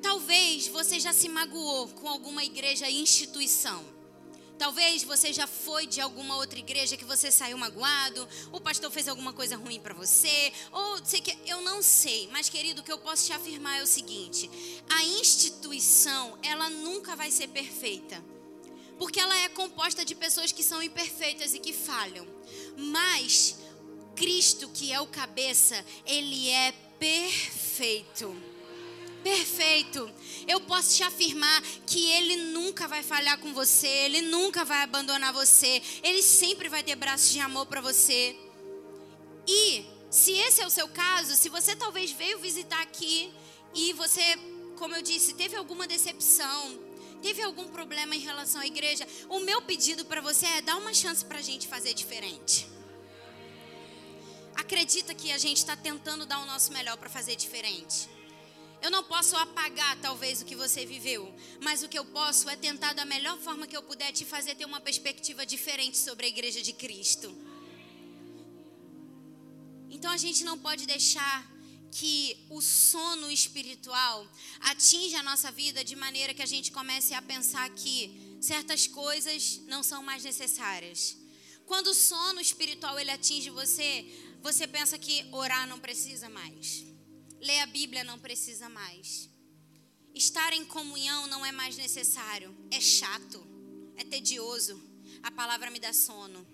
[0.00, 3.97] Talvez você já se magoou com alguma igreja instituição.
[4.58, 9.06] Talvez você já foi de alguma outra igreja que você saiu magoado, o pastor fez
[9.06, 12.90] alguma coisa ruim para você, ou sei que eu não sei, mas querido, o que
[12.90, 14.50] eu posso te afirmar é o seguinte:
[14.90, 18.22] a instituição, ela nunca vai ser perfeita.
[18.98, 22.26] Porque ela é composta de pessoas que são imperfeitas e que falham.
[22.76, 23.56] Mas
[24.16, 28.36] Cristo, que é o cabeça, ele é perfeito
[29.22, 30.10] perfeito.
[30.46, 35.32] Eu posso te afirmar que Ele nunca vai falhar com você, Ele nunca vai abandonar
[35.32, 38.36] você, Ele sempre vai ter braços de amor para você.
[39.46, 43.32] E se esse é o seu caso, se você talvez veio visitar aqui
[43.74, 44.22] e você,
[44.76, 46.78] como eu disse, teve alguma decepção,
[47.20, 50.94] teve algum problema em relação à igreja, o meu pedido para você é dar uma
[50.94, 52.66] chance para a gente fazer diferente.
[54.54, 58.08] Acredita que a gente está tentando dar o nosso melhor para fazer diferente.
[58.80, 62.56] Eu não posso apagar talvez o que você viveu, mas o que eu posso é
[62.56, 66.28] tentar da melhor forma que eu puder te fazer ter uma perspectiva diferente sobre a
[66.28, 67.36] igreja de Cristo.
[69.90, 71.36] Então a gente não pode deixar
[71.90, 74.26] que o sono espiritual
[74.60, 79.60] atinja a nossa vida de maneira que a gente comece a pensar que certas coisas
[79.66, 81.16] não são mais necessárias.
[81.66, 84.06] Quando o sono espiritual ele atinge você,
[84.40, 86.87] você pensa que orar não precisa mais.
[87.40, 89.30] Ler a Bíblia não precisa mais.
[90.14, 92.56] Estar em comunhão não é mais necessário.
[92.70, 93.46] É chato,
[93.96, 94.82] é tedioso.
[95.22, 96.44] A palavra me dá sono.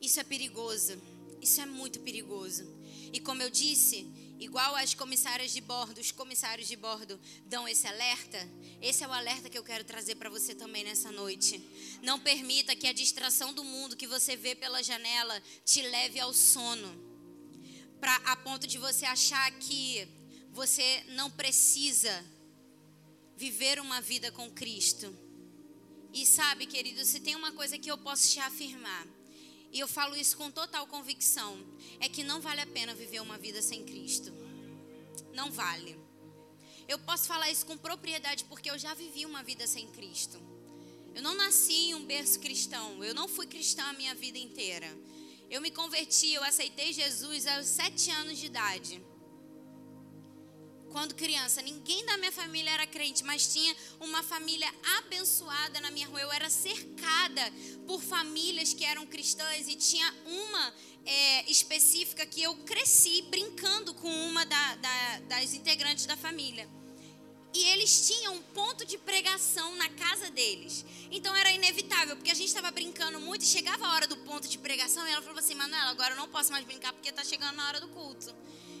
[0.00, 1.00] Isso é perigoso.
[1.40, 2.64] Isso é muito perigoso.
[3.12, 4.06] E como eu disse,
[4.38, 8.38] igual as comissárias de bordo, os comissários de bordo dão esse alerta,
[8.82, 11.62] esse é o alerta que eu quero trazer para você também nessa noite.
[12.02, 16.34] Não permita que a distração do mundo que você vê pela janela te leve ao
[16.34, 17.09] sono
[18.00, 20.08] pra, a ponto de você achar que
[20.50, 22.24] você não precisa
[23.36, 25.14] viver uma vida com Cristo.
[26.12, 29.06] E sabe, querido, se tem uma coisa que eu posso te afirmar,
[29.72, 31.56] e eu falo isso com total convicção,
[32.00, 34.32] é que não vale a pena viver uma vida sem Cristo.
[35.32, 35.96] Não vale.
[36.88, 40.40] Eu posso falar isso com propriedade porque eu já vivi uma vida sem Cristo.
[41.14, 44.88] Eu não nasci em um berço cristão, eu não fui cristã a minha vida inteira.
[45.50, 49.02] Eu me converti, eu aceitei Jesus aos sete anos de idade.
[50.92, 56.06] Quando criança, ninguém da minha família era crente, mas tinha uma família abençoada na minha
[56.06, 56.20] rua.
[56.20, 57.42] Eu era cercada
[57.84, 64.08] por famílias que eram cristãs e tinha uma é, específica que eu cresci brincando com
[64.08, 66.68] uma da, da, das integrantes da família.
[67.52, 70.84] E eles tinham um ponto de pregação na casa deles.
[71.10, 74.46] Então era inevitável, porque a gente estava brincando muito e chegava a hora do ponto
[74.48, 77.24] de pregação e ela falou assim: Manuela, agora eu não posso mais brincar porque está
[77.24, 78.32] chegando na hora do culto.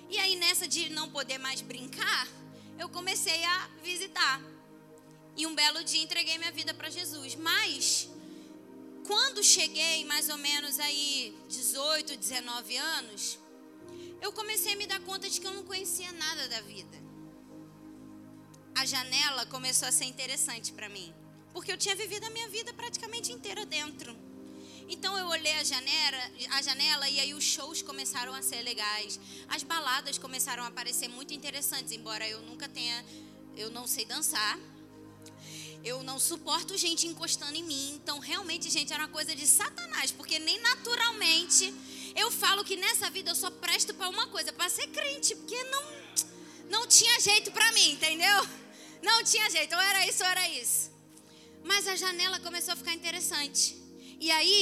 [0.08, 2.28] E aí, nessa de não poder mais brincar,
[2.78, 4.40] eu comecei a visitar.
[5.36, 7.34] E um belo dia entreguei minha vida para Jesus.
[7.34, 8.08] Mas,
[9.04, 13.38] quando cheguei mais ou menos aí 18, 19 anos,
[14.20, 17.09] eu comecei a me dar conta de que eu não conhecia nada da vida
[18.74, 21.12] a janela começou a ser interessante para mim.
[21.52, 24.16] Porque eu tinha vivido a minha vida praticamente inteira dentro.
[24.88, 29.20] Então eu olhei a janela, a janela e aí os shows começaram a ser legais.
[29.48, 33.04] As baladas começaram a aparecer muito interessantes, embora eu nunca tenha,
[33.56, 34.58] eu não sei dançar.
[35.82, 37.94] Eu não suporto gente encostando em mim.
[38.02, 41.72] Então realmente, gente, era uma coisa de satanás, porque nem naturalmente
[42.16, 45.62] eu falo que nessa vida eu só presto para uma coisa, para ser crente, porque
[45.64, 45.99] não
[46.74, 48.38] não tinha jeito para mim, entendeu?
[49.02, 50.90] Não tinha jeito, ou era isso ou era isso.
[51.64, 53.76] Mas a janela começou a ficar interessante.
[54.18, 54.60] E aí,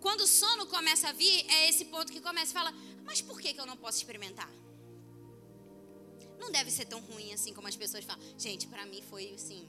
[0.00, 3.40] quando o sono começa a vir, é esse ponto que começa a falar: mas por
[3.40, 4.50] que, que eu não posso experimentar?
[6.38, 8.22] Não deve ser tão ruim assim como as pessoas falam.
[8.36, 9.68] Gente, para mim foi assim.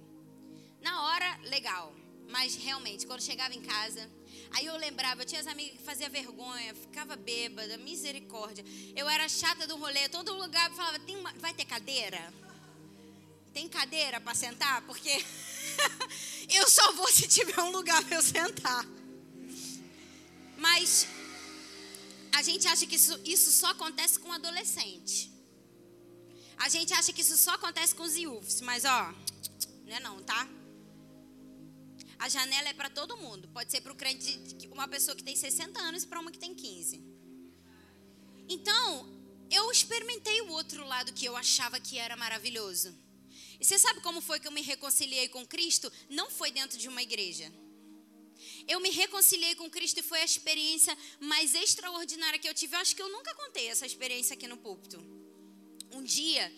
[0.81, 1.95] Na hora, legal.
[2.29, 4.09] Mas realmente, quando chegava em casa,
[4.53, 8.63] aí eu lembrava, eu tinha as amigas que fazia vergonha, ficava bêbada, misericórdia.
[8.95, 12.33] Eu era chata do rolê, todo lugar falava, Tem uma, vai ter cadeira?
[13.53, 14.81] Tem cadeira para sentar?
[14.83, 15.23] Porque
[16.49, 18.85] eu só vou se tiver um lugar para eu sentar.
[20.57, 21.07] Mas
[22.31, 25.31] a gente acha que isso, isso só acontece com adolescente.
[26.57, 29.13] A gente acha que isso só acontece com os youths, mas ó,
[29.85, 30.47] não é não, tá?
[32.19, 33.47] A janela é para todo mundo.
[33.49, 34.39] Pode ser para o crente,
[34.71, 37.01] uma pessoa que tem 60 anos e para uma que tem 15.
[38.47, 39.09] Então,
[39.49, 42.95] eu experimentei o outro lado que eu achava que era maravilhoso.
[43.59, 45.91] E você sabe como foi que eu me reconciliei com Cristo?
[46.09, 47.51] Não foi dentro de uma igreja.
[48.67, 52.75] Eu me reconciliei com Cristo e foi a experiência mais extraordinária que eu tive.
[52.75, 54.97] Eu acho que eu nunca contei essa experiência aqui no púlpito.
[55.91, 56.51] Um dia,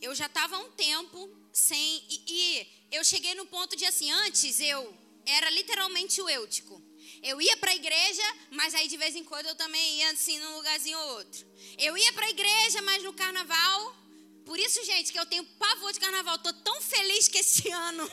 [0.00, 1.28] eu já estava há um tempo
[1.66, 2.04] sem.
[2.08, 4.80] E, e, eu cheguei no ponto de assim, antes eu
[5.26, 6.80] era literalmente o eutico.
[7.22, 10.38] Eu ia para a igreja, mas aí de vez em quando eu também ia assim
[10.38, 11.44] num lugarzinho ou outro.
[11.78, 13.96] Eu ia para a igreja, mas no carnaval.
[14.44, 16.38] Por isso, gente, que eu tenho pavor de carnaval.
[16.38, 18.10] Tô tão feliz que esse ano.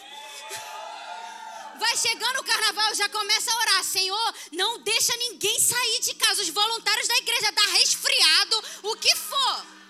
[1.77, 3.83] Vai chegando o carnaval, já começa a orar.
[3.83, 6.41] Senhor, não deixa ninguém sair de casa.
[6.41, 9.82] Os voluntários da igreja tá resfriado, o que for.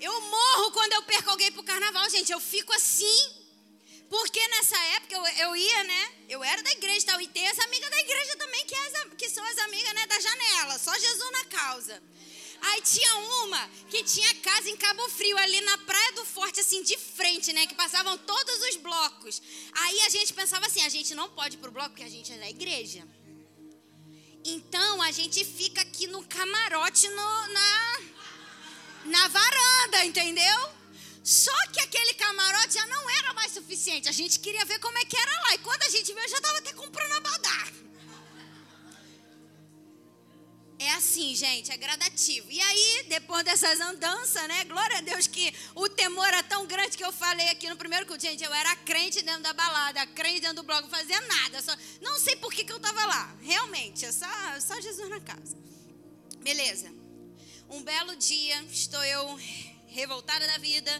[0.00, 2.32] Eu morro quando eu perco alguém pro carnaval, gente.
[2.32, 3.40] Eu fico assim.
[4.08, 6.12] Porque nessa época eu, eu ia, né?
[6.28, 9.14] Eu era da igreja tal, e tem as amigas da igreja também, que, é as,
[9.16, 10.78] que são as amigas né, da janela.
[10.78, 12.02] Só Jesus na causa.
[12.62, 16.82] Aí tinha uma que tinha casa em Cabo Frio, ali na Praia do Forte, assim,
[16.82, 17.66] de frente, né?
[17.66, 19.40] Que passavam todos os blocos.
[19.72, 22.32] Aí a gente pensava assim: a gente não pode ir pro bloco porque a gente
[22.32, 23.06] é da igreja.
[24.44, 28.00] Então a gente fica aqui no camarote, no, na,
[29.04, 30.80] na varanda, entendeu?
[31.22, 34.08] Só que aquele camarote já não era mais suficiente.
[34.08, 35.54] A gente queria ver como é que era lá.
[35.54, 37.68] E quando a gente viu, eu já estava até comprando abadá.
[40.78, 42.50] É assim, gente, é gradativo.
[42.50, 44.64] E aí, depois dessas andanças, né?
[44.64, 48.06] Glória a Deus que o temor era tão grande que eu falei aqui no primeiro
[48.06, 48.22] culto.
[48.22, 51.60] Gente, eu era crente dentro da balada, crente dentro do blog, não fazia nada.
[51.60, 53.36] Só, não sei por que, que eu estava lá.
[53.42, 54.26] Realmente, é só,
[54.58, 55.54] só Jesus na casa.
[56.38, 56.99] Beleza.
[57.70, 59.38] Um belo dia, estou eu
[59.86, 60.90] revoltada da vida,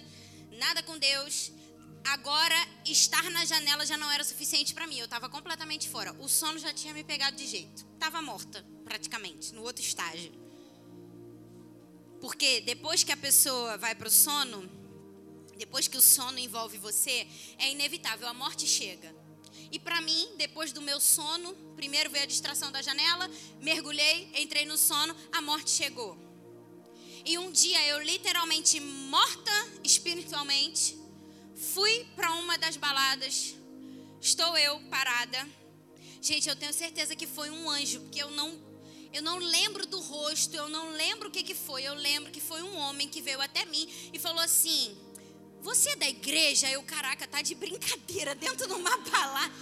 [0.53, 1.51] nada com Deus.
[2.05, 2.55] Agora,
[2.85, 4.97] estar na janela já não era suficiente para mim.
[4.97, 6.13] Eu estava completamente fora.
[6.21, 7.85] O sono já tinha me pegado de jeito.
[7.95, 10.33] Estava morta, praticamente, no outro estágio.
[12.21, 14.71] Porque depois que a pessoa vai para o sono,
[15.57, 17.27] depois que o sono envolve você,
[17.59, 19.13] é inevitável, a morte chega.
[19.73, 23.29] E para mim, depois do meu sono, primeiro veio a distração da janela,
[23.61, 26.30] mergulhei, entrei no sono, a morte chegou.
[27.31, 29.53] E um dia eu literalmente morta
[29.85, 30.99] espiritualmente,
[31.55, 33.55] fui para uma das baladas.
[34.21, 35.49] Estou eu parada.
[36.21, 38.61] Gente, eu tenho certeza que foi um anjo, porque eu não
[39.12, 41.85] eu não lembro do rosto, eu não lembro o que que foi.
[41.85, 44.99] Eu lembro que foi um homem que veio até mim e falou assim:
[45.62, 49.55] "Você é da igreja?" Eu, caraca, tá de brincadeira dentro de uma balada.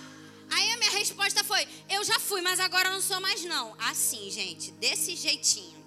[0.49, 4.31] Aí a minha resposta foi: "Eu já fui, mas agora não sou mais não." Assim,
[4.31, 5.78] gente, desse jeitinho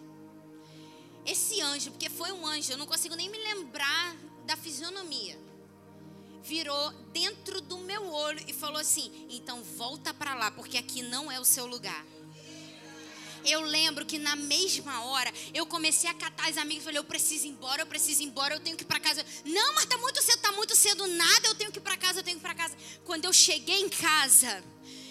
[1.26, 5.40] esse anjo, porque foi um anjo, eu não consigo nem me lembrar da fisionomia.
[6.44, 11.32] Virou dentro do meu olho e falou assim: então volta para lá, porque aqui não
[11.32, 12.06] é o seu lugar.
[13.46, 17.04] Eu lembro que na mesma hora eu comecei a catar as amigas e falei: eu
[17.04, 19.24] preciso ir embora, eu preciso ir embora, eu tenho que ir para casa.
[19.46, 22.20] Não, mas tá muito cedo, tá muito cedo, nada, eu tenho que ir para casa,
[22.20, 22.76] eu tenho que ir para casa.
[23.06, 24.64] Quando eu cheguei em casa,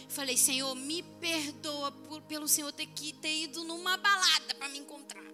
[0.08, 4.78] falei: Senhor, me perdoa por, pelo Senhor ter, que, ter ido numa balada para me
[4.78, 5.29] encontrar.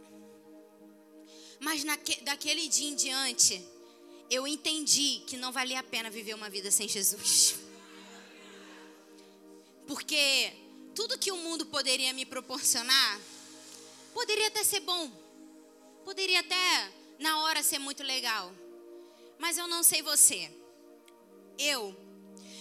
[1.61, 3.65] Mas naque, daquele dia em diante,
[4.31, 7.57] eu entendi que não valia a pena viver uma vida sem Jesus.
[9.87, 10.53] Porque
[10.95, 13.21] tudo que o mundo poderia me proporcionar,
[14.13, 15.11] poderia até ser bom,
[16.05, 18.53] poderia até na hora ser muito legal.
[19.39, 20.51] Mas eu não sei você.
[21.59, 21.97] Eu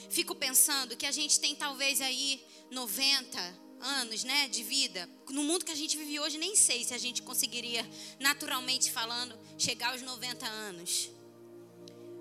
[0.09, 5.09] fico pensando que a gente tem talvez aí 90, anos, né, de vida.
[5.29, 7.87] No mundo que a gente vive hoje, nem sei se a gente conseguiria,
[8.19, 11.09] naturalmente falando, chegar aos 90 anos.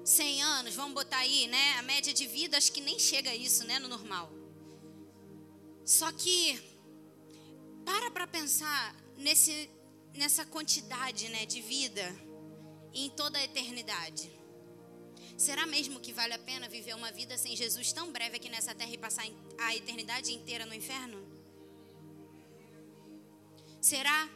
[0.04, 1.78] 100 anos, vamos botar aí, né?
[1.78, 4.30] A média de vida acho que nem chega a isso, né, no normal.
[5.84, 6.60] Só que
[7.84, 9.70] para para pensar nesse
[10.14, 12.14] nessa quantidade, né, de vida
[12.92, 14.30] em toda a eternidade.
[15.36, 18.74] Será mesmo que vale a pena viver uma vida sem Jesus tão breve aqui nessa
[18.74, 19.24] terra e passar
[19.58, 21.23] a eternidade inteira no inferno?
[23.84, 24.30] Será?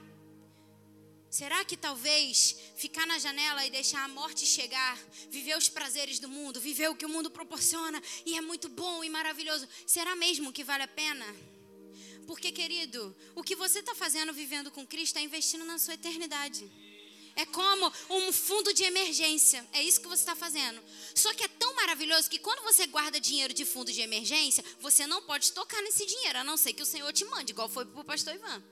[1.30, 4.94] Será que talvez ficar na janela e deixar a morte chegar,
[5.30, 9.02] viver os prazeres do mundo, viver o que o mundo proporciona e é muito bom
[9.02, 11.24] e maravilhoso, será mesmo que vale a pena?
[12.26, 16.70] Porque, querido, o que você está fazendo vivendo com Cristo é investindo na sua eternidade.
[17.34, 19.66] É como um fundo de emergência.
[19.72, 20.78] É isso que você está fazendo.
[21.14, 25.06] Só que é tão maravilhoso que quando você guarda dinheiro de fundo de emergência, você
[25.06, 27.86] não pode tocar nesse dinheiro, a não ser que o Senhor te mande, igual foi
[27.86, 28.62] para o pastor Ivan.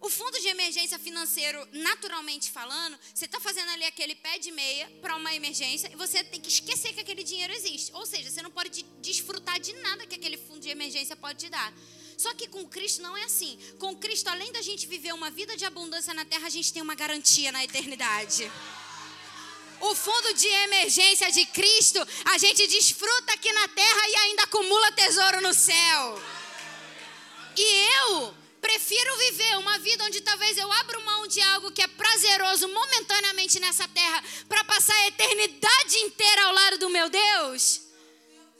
[0.00, 4.90] O fundo de emergência financeiro, naturalmente falando, você está fazendo ali aquele pé de meia
[5.02, 7.92] para uma emergência e você tem que esquecer que aquele dinheiro existe.
[7.92, 11.50] Ou seja, você não pode desfrutar de nada que aquele fundo de emergência pode te
[11.50, 11.70] dar.
[12.16, 13.58] Só que com Cristo não é assim.
[13.78, 16.80] Com Cristo, além da gente viver uma vida de abundância na terra, a gente tem
[16.80, 18.50] uma garantia na eternidade.
[19.82, 24.92] O fundo de emergência de Cristo, a gente desfruta aqui na terra e ainda acumula
[24.92, 26.22] tesouro no céu.
[27.56, 31.86] E eu prefiro viver uma vida onde talvez eu abra mão de algo que é
[31.86, 37.90] prazeroso momentaneamente nessa terra para passar a eternidade inteira ao lado do meu Deus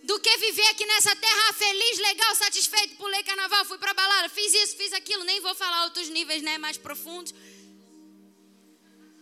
[0.02, 4.52] do que viver aqui nessa terra feliz, legal, satisfeito, pulei carnaval, fui pra balada, fiz
[4.54, 7.34] isso, fiz aquilo, nem vou falar outros níveis, né, mais profundos.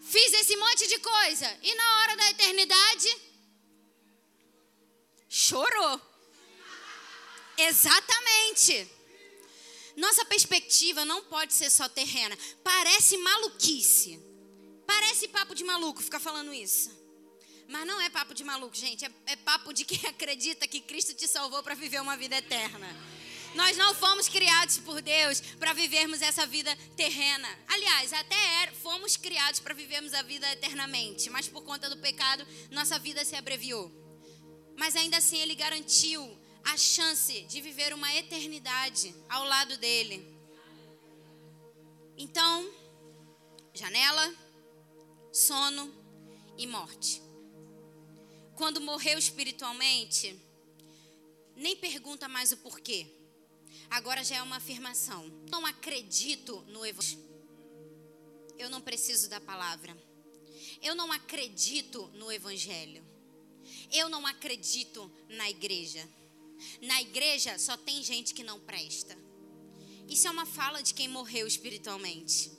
[0.00, 3.16] Fiz esse monte de coisa e na hora da eternidade
[5.28, 6.00] chorou.
[7.58, 8.97] Exatamente.
[9.98, 12.38] Nossa perspectiva não pode ser só terrena.
[12.62, 14.22] Parece maluquice.
[14.86, 16.96] Parece papo de maluco ficar falando isso.
[17.66, 19.04] Mas não é papo de maluco, gente.
[19.04, 22.88] É, é papo de quem acredita que Cristo te salvou para viver uma vida eterna.
[23.56, 27.48] Nós não fomos criados por Deus para vivermos essa vida terrena.
[27.66, 33.00] Aliás, até fomos criados para vivermos a vida eternamente, mas por conta do pecado, nossa
[33.00, 33.90] vida se abreviou.
[34.76, 40.36] Mas ainda assim, Ele garantiu a chance de viver uma eternidade ao lado dele.
[42.16, 42.70] Então,
[43.74, 44.34] janela,
[45.32, 45.92] sono
[46.56, 47.28] e morte
[48.58, 50.36] quando morreu espiritualmente,
[51.54, 53.06] nem pergunta mais o porquê.
[53.88, 55.28] Agora já é uma afirmação.
[55.48, 57.22] Não acredito no evangelho.
[58.58, 59.96] Eu não preciso da palavra.
[60.82, 63.06] Eu não acredito no evangelho.
[63.92, 66.06] Eu não acredito na igreja.
[66.80, 69.16] Na igreja só tem gente que não presta.
[70.08, 72.50] Isso é uma fala de quem morreu espiritualmente.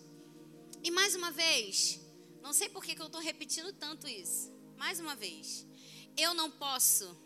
[0.84, 2.00] E mais uma vez,
[2.41, 4.52] não sei por que, eu estou repetindo tanto isso.
[4.78, 5.66] Mais uma vez,
[6.16, 7.18] eu não posso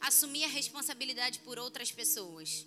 [0.00, 2.66] assumir a responsabilidade por outras pessoas.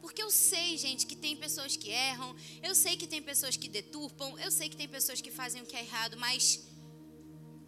[0.00, 3.68] Porque eu sei, gente, que tem pessoas que erram, eu sei que tem pessoas que
[3.68, 6.60] deturpam, eu sei que tem pessoas que fazem o que é errado, mas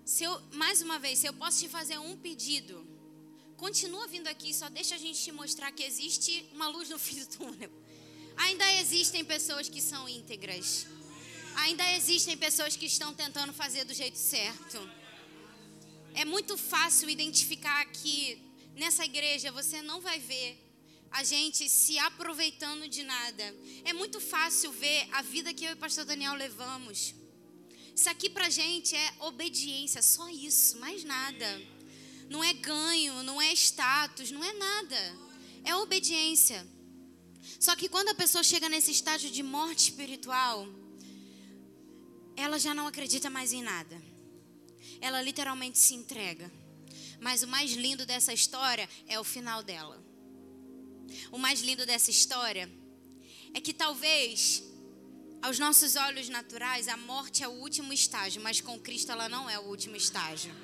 [0.05, 2.84] se eu, mais uma vez, se eu posso te fazer um pedido,
[3.57, 7.19] continua vindo aqui, só deixa a gente te mostrar que existe uma luz no fim
[7.21, 7.71] do túnel.
[8.37, 10.87] Ainda existem pessoas que são íntegras.
[11.57, 14.79] Ainda existem pessoas que estão tentando fazer do jeito certo.
[16.15, 18.43] É muito fácil identificar que
[18.75, 20.61] nessa igreja você não vai ver
[21.11, 23.55] a gente se aproveitando de nada.
[23.85, 27.15] É muito fácil ver a vida que eu e o pastor Daniel levamos.
[27.95, 31.63] Isso aqui pra gente é obediência, só isso, mais nada.
[32.29, 35.19] Não é ganho, não é status, não é nada.
[35.65, 36.67] É obediência.
[37.61, 40.67] Só que quando a pessoa chega nesse estágio de morte espiritual,
[42.37, 44.15] ela já não acredita mais em nada
[45.05, 46.51] ela literalmente se entrega.
[47.21, 50.03] Mas o mais lindo dessa história é o final dela.
[51.31, 52.71] O mais lindo dessa história
[53.53, 54.63] é que talvez
[55.43, 59.49] aos nossos olhos naturais a morte é o último estágio, mas com Cristo ela não
[59.49, 60.55] é o último estágio.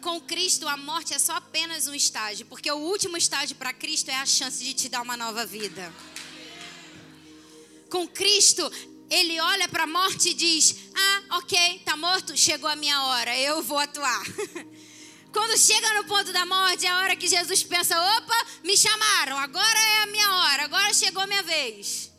[0.00, 4.10] Com Cristo a morte é só apenas um estágio, porque o último estágio para Cristo
[4.10, 5.92] é a chance de te dar uma nova vida.
[7.90, 8.70] Com Cristo
[9.10, 13.36] ele olha para a morte e diz: Ah, ok, tá morto, chegou a minha hora,
[13.38, 14.24] eu vou atuar.
[15.32, 19.38] Quando chega no ponto da morte, é a hora que Jesus pensa: opa, me chamaram,
[19.38, 22.10] agora é a minha hora, agora chegou a minha vez.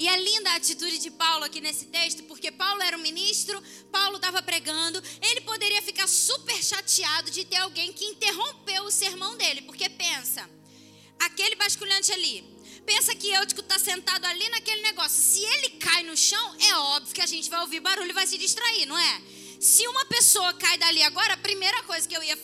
[0.00, 3.62] E é linda a atitude de Paulo aqui nesse texto, porque Paulo era um ministro,
[3.92, 9.36] Paulo estava pregando, ele poderia ficar super chateado de ter alguém que interrompeu o sermão
[9.36, 10.48] dele, porque pensa,
[11.18, 12.42] aquele basculhante ali,
[12.86, 15.22] pensa que Eutico está sentado ali naquele negócio.
[15.22, 18.26] Se ele cai no chão, é óbvio que a gente vai ouvir barulho e vai
[18.26, 19.22] se distrair, não é?
[19.60, 22.38] Se uma pessoa cai dali agora, a primeira coisa que eu ia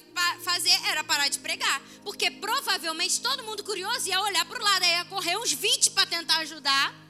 [0.45, 1.81] fazer era parar de pregar.
[2.05, 6.05] Porque provavelmente todo mundo curioso ia olhar para o lado, ia correr uns 20 para
[6.05, 7.06] tentar ajudar.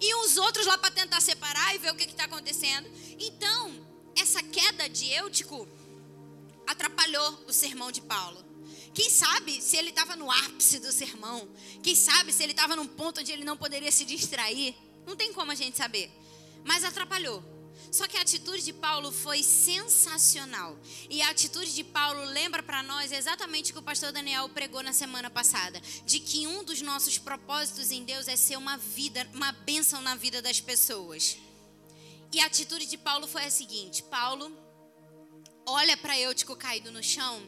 [0.00, 2.88] E uns outros lá para tentar separar e ver o que está acontecendo.
[3.18, 3.86] Então,
[4.16, 5.68] essa queda de Eutico
[6.66, 8.44] atrapalhou o sermão de Paulo.
[8.94, 11.48] Quem sabe se ele estava no ápice do sermão?
[11.82, 14.74] Quem sabe se ele estava num ponto onde ele não poderia se distrair?
[15.06, 16.10] Não tem como a gente saber.
[16.64, 17.42] Mas atrapalhou.
[17.94, 20.76] Só que a atitude de Paulo foi sensacional.
[21.08, 24.82] E a atitude de Paulo lembra para nós exatamente o que o pastor Daniel pregou
[24.82, 29.24] na semana passada, de que um dos nossos propósitos em Deus é ser uma vida,
[29.32, 31.38] uma bênção na vida das pessoas.
[32.32, 34.50] E a atitude de Paulo foi a seguinte: Paulo
[35.64, 37.40] olha para Eutico caído no chão.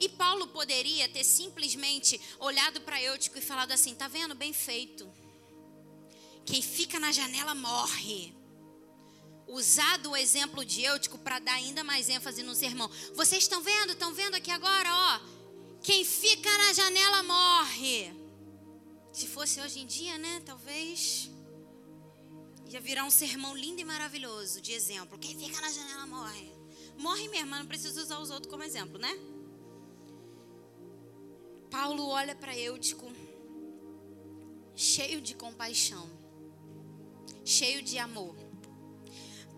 [0.00, 4.34] E Paulo poderia ter simplesmente olhado para Eutico e falado assim: tá vendo?
[4.34, 5.08] Bem feito.
[6.44, 8.41] Quem fica na janela morre.
[9.52, 12.90] Usado o exemplo de Eutico para dar ainda mais ênfase no sermão.
[13.14, 13.92] Vocês estão vendo?
[13.92, 14.88] Estão vendo aqui agora?
[14.90, 15.20] Ó,
[15.82, 18.10] quem fica na janela morre.
[19.12, 20.40] Se fosse hoje em dia, né?
[20.46, 21.30] Talvez
[22.70, 25.18] ia virar um sermão lindo e maravilhoso de exemplo.
[25.18, 26.50] Quem fica na janela morre.
[26.96, 29.12] Morre mesmo, mas não precisa usar os outros como exemplo, né?
[31.70, 33.10] Paulo olha para Eutico,
[34.74, 36.08] cheio de compaixão,
[37.44, 38.41] cheio de amor.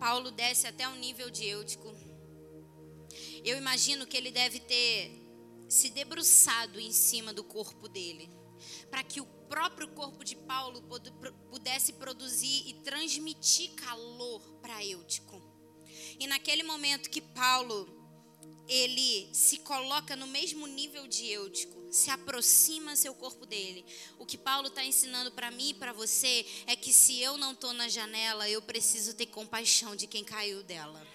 [0.05, 1.90] Paulo desce até o nível de Eutico.
[3.42, 5.11] Eu imagino que ele deve ter
[5.66, 8.28] se debruçado em cima do corpo dele,
[8.90, 10.82] para que o próprio corpo de Paulo
[11.48, 15.40] pudesse produzir e transmitir calor para Eutico.
[16.20, 17.88] E naquele momento que Paulo
[18.68, 23.84] ele se coloca no mesmo nível de Eutico, se aproxima seu corpo dele.
[24.18, 27.53] O que Paulo está ensinando para mim e para você é que se eu não
[27.53, 31.07] estou na janela, eu preciso ter compaixão de quem caiu dela.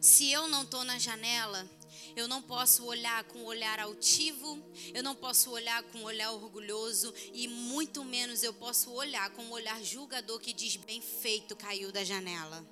[0.00, 1.68] Se eu não estou na janela,
[2.16, 4.58] eu não posso olhar com um olhar altivo,
[4.94, 9.42] eu não posso olhar com um olhar orgulhoso e muito menos eu posso olhar com
[9.42, 12.66] um olhar julgador que diz bem feito, caiu da janela.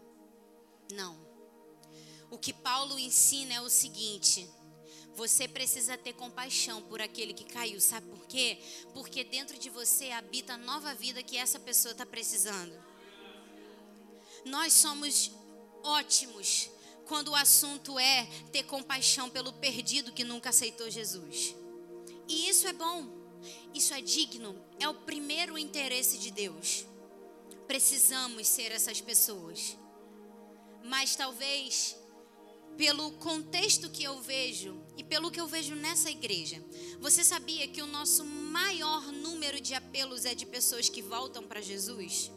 [0.91, 1.21] Não.
[2.31, 4.49] O que Paulo ensina é o seguinte:
[5.15, 7.81] você precisa ter compaixão por aquele que caiu.
[7.81, 8.59] Sabe por quê?
[8.95, 12.73] Porque dentro de você habita a nova vida que essa pessoa está precisando.
[14.45, 15.31] Nós somos
[15.83, 16.71] ótimos
[17.07, 21.55] quando o assunto é ter compaixão pelo perdido que nunca aceitou Jesus.
[22.29, 23.07] E isso é bom,
[23.75, 26.87] isso é digno, é o primeiro interesse de Deus.
[27.67, 29.77] Precisamos ser essas pessoas.
[30.85, 31.97] Mas talvez
[32.77, 36.63] pelo contexto que eu vejo e pelo que eu vejo nessa igreja.
[37.01, 41.61] Você sabia que o nosso maior número de apelos é de pessoas que voltam para
[41.61, 42.31] Jesus?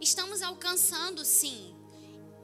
[0.00, 1.74] Estamos alcançando, sim.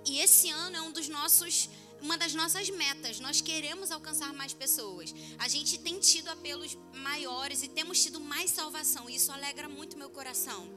[0.07, 1.69] E esse ano é um dos nossos
[2.01, 3.21] uma das nossas metas.
[3.21, 5.15] Nós queremos alcançar mais pessoas.
[5.39, 9.09] A gente tem tido apelos maiores e temos tido mais salvação.
[9.09, 10.69] E isso alegra muito meu coração.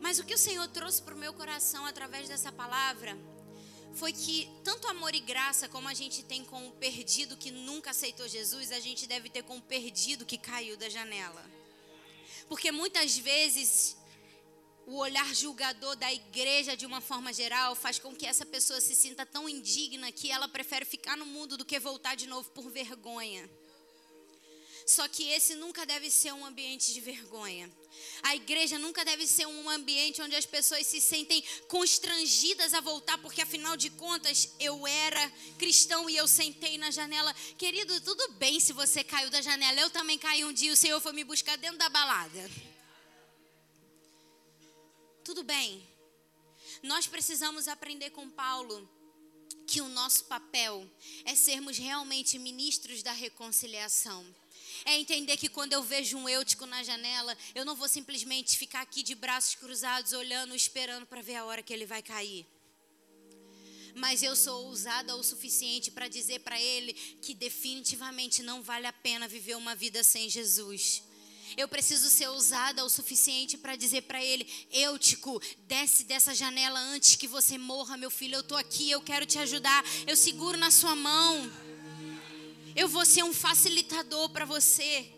[0.00, 3.16] Mas o que o Senhor trouxe para o meu coração através dessa palavra
[3.94, 7.90] foi que tanto amor e graça como a gente tem com o perdido que nunca
[7.90, 11.44] aceitou Jesus, a gente deve ter com o perdido que caiu da janela.
[12.48, 13.96] Porque muitas vezes
[14.86, 18.94] o olhar julgador da igreja de uma forma geral faz com que essa pessoa se
[18.94, 22.70] sinta tão indigna que ela prefere ficar no mundo do que voltar de novo por
[22.70, 23.48] vergonha.
[24.86, 27.70] Só que esse nunca deve ser um ambiente de vergonha.
[28.22, 33.18] A igreja nunca deve ser um ambiente onde as pessoas se sentem constrangidas a voltar,
[33.18, 37.34] porque afinal de contas eu era cristão e eu sentei na janela.
[37.56, 39.80] Querido, tudo bem se você caiu da janela.
[39.80, 42.50] Eu também caí um dia, o Senhor foi me buscar dentro da balada.
[45.24, 45.86] Tudo bem.
[46.82, 48.88] Nós precisamos aprender com Paulo
[49.66, 50.90] que o nosso papel
[51.24, 54.24] é sermos realmente ministros da reconciliação.
[54.84, 58.80] É entender que quando eu vejo um eutico na janela, eu não vou simplesmente ficar
[58.82, 62.46] aqui de braços cruzados, olhando, esperando para ver a hora que ele vai cair.
[63.94, 68.92] Mas eu sou ousada o suficiente para dizer para ele que definitivamente não vale a
[68.92, 71.02] pena viver uma vida sem Jesus.
[71.56, 77.16] Eu preciso ser ousada o suficiente para dizer para ele: Eutico, desce dessa janela antes
[77.16, 78.36] que você morra, meu filho.
[78.36, 79.84] Eu estou aqui, eu quero te ajudar.
[80.06, 81.50] Eu seguro na sua mão.
[82.78, 85.12] Eu vou ser um facilitador para você.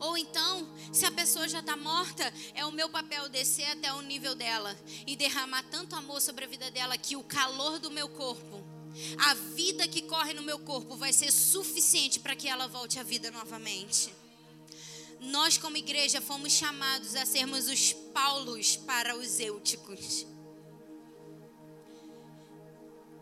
[0.00, 2.24] Ou então, se a pessoa já está morta,
[2.54, 4.76] é o meu papel descer até o nível dela
[5.06, 8.64] e derramar tanto amor sobre a vida dela que o calor do meu corpo,
[9.16, 13.04] a vida que corre no meu corpo, vai ser suficiente para que ela volte à
[13.04, 14.12] vida novamente.
[15.20, 20.26] Nós, como igreja, fomos chamados a sermos os Paulos para os Eúticos.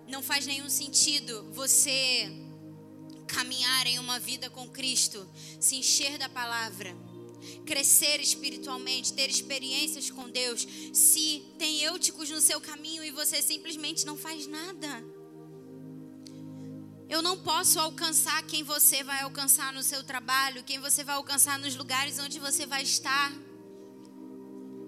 [0.09, 2.52] Não faz nenhum sentido você
[3.33, 5.27] caminhar em uma vida com Cristo,
[5.59, 6.95] se encher da palavra,
[7.65, 14.05] crescer espiritualmente, ter experiências com Deus, se tem eúticos no seu caminho e você simplesmente
[14.05, 15.05] não faz nada.
[17.09, 21.59] Eu não posso alcançar quem você vai alcançar no seu trabalho, quem você vai alcançar
[21.59, 23.33] nos lugares onde você vai estar.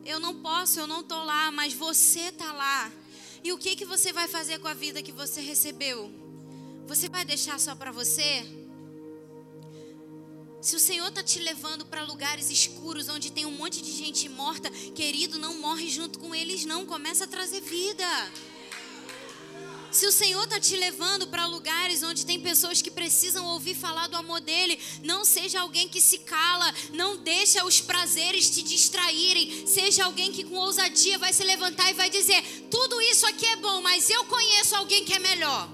[0.04, 2.92] Eu não posso, eu não estou lá, mas você está lá.
[3.42, 6.23] E o que, que você vai fazer com a vida que você recebeu?
[6.86, 8.44] Você vai deixar só para você?
[10.60, 14.28] Se o Senhor está te levando para lugares escuros onde tem um monte de gente
[14.28, 16.86] morta, querido, não morre junto com eles, não.
[16.86, 18.06] Começa a trazer vida.
[19.90, 24.08] Se o Senhor está te levando para lugares onde tem pessoas que precisam ouvir falar
[24.08, 29.66] do amor dele, não seja alguém que se cala, não deixa os prazeres te distraírem.
[29.66, 33.56] Seja alguém que com ousadia vai se levantar e vai dizer: tudo isso aqui é
[33.56, 35.73] bom, mas eu conheço alguém que é melhor.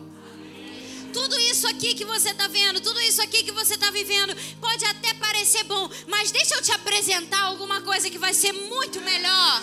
[1.13, 4.85] Tudo isso aqui que você está vendo, tudo isso aqui que você está vivendo, pode
[4.85, 9.63] até parecer bom, mas deixa eu te apresentar alguma coisa que vai ser muito melhor.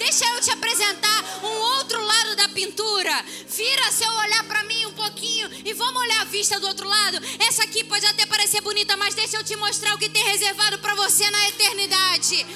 [0.00, 3.22] Deixa eu te apresentar um outro lado da pintura.
[3.46, 7.18] Vira seu olhar para mim um pouquinho e vamos olhar a vista do outro lado.
[7.38, 10.78] Essa aqui pode até parecer bonita, mas deixa eu te mostrar o que tem reservado
[10.78, 12.46] para você na eternidade.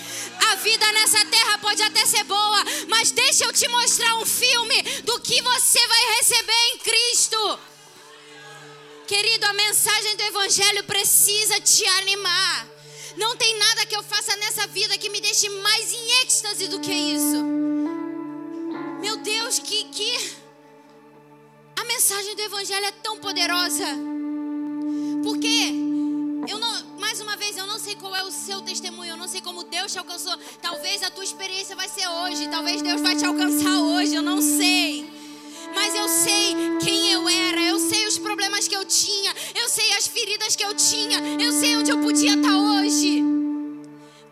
[0.53, 4.83] A vida nessa terra pode até ser boa, mas deixa eu te mostrar um filme
[5.05, 7.74] do que você vai receber em Cristo.
[9.07, 12.67] Querido, a mensagem do Evangelho precisa te animar.
[13.19, 16.81] Não tem nada que eu faça nessa vida que me deixe mais em êxtase do
[16.81, 17.45] que isso.
[19.03, 20.37] Meu Deus, que, que
[21.77, 23.87] a mensagem do Evangelho é tão poderosa.
[25.23, 25.73] Porque
[26.49, 29.29] eu não, mais uma vez, eu não sei qual é o seu testemunho, eu não
[29.29, 30.35] sei como Deus te alcançou.
[30.63, 34.41] Talvez a tua experiência vai ser hoje, talvez Deus vai te alcançar hoje, eu não
[34.41, 35.24] sei
[35.75, 39.93] mas eu sei quem eu era, eu sei os problemas que eu tinha, eu sei
[39.93, 43.23] as feridas que eu tinha, eu sei onde eu podia estar hoje.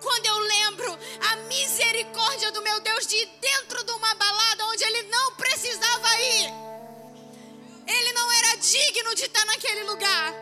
[0.00, 0.98] Quando eu lembro
[1.30, 6.52] a misericórdia do meu Deus de dentro de uma balada onde ele não precisava ir,
[7.86, 10.34] ele não era digno de estar naquele lugar,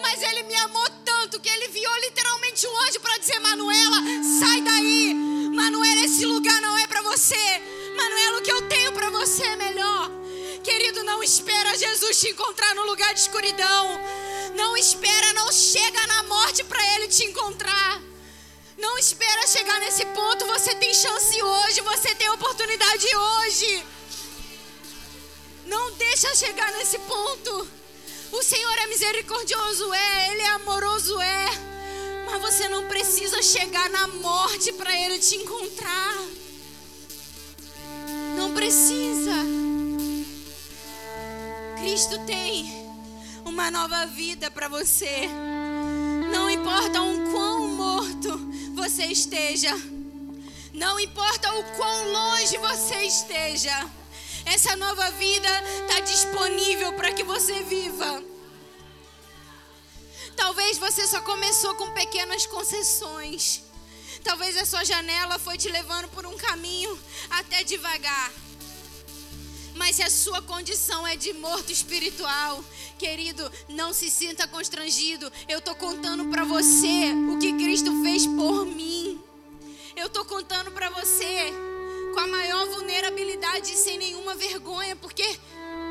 [0.00, 3.98] mas ele me amou tanto que ele viu literalmente um anjo para dizer: Manuela,
[4.40, 7.62] sai daí, Manuela, esse lugar não é para você,
[7.96, 10.23] Manuela, o que eu tenho para você é melhor.
[10.64, 14.00] Querido, não espera Jesus te encontrar no lugar de escuridão.
[14.56, 18.00] Não espera, não chega na morte para ele te encontrar.
[18.78, 20.46] Não espera chegar nesse ponto.
[20.46, 23.84] Você tem chance hoje, você tem oportunidade hoje.
[25.66, 27.68] Não deixa chegar nesse ponto.
[28.32, 31.46] O Senhor é misericordioso, é, Ele é amoroso, é.
[32.26, 36.16] Mas você não precisa chegar na morte para Ele te encontrar.
[38.36, 39.63] Não precisa.
[41.84, 42.64] Cristo tem
[43.44, 45.28] uma nova vida para você.
[46.32, 48.38] Não importa o quão morto
[48.74, 49.70] você esteja,
[50.72, 53.86] não importa o quão longe você esteja,
[54.46, 55.48] essa nova vida
[55.82, 58.24] está disponível para que você viva.
[60.34, 63.62] Talvez você só começou com pequenas concessões.
[64.22, 68.32] Talvez a sua janela foi te levando por um caminho até devagar.
[69.74, 72.64] Mas se a sua condição é de morto espiritual,
[72.98, 75.30] querido, não se sinta constrangido.
[75.48, 79.20] Eu estou contando para você o que Cristo fez por mim.
[79.96, 81.52] Eu estou contando para você
[82.12, 85.24] com a maior vulnerabilidade e sem nenhuma vergonha, porque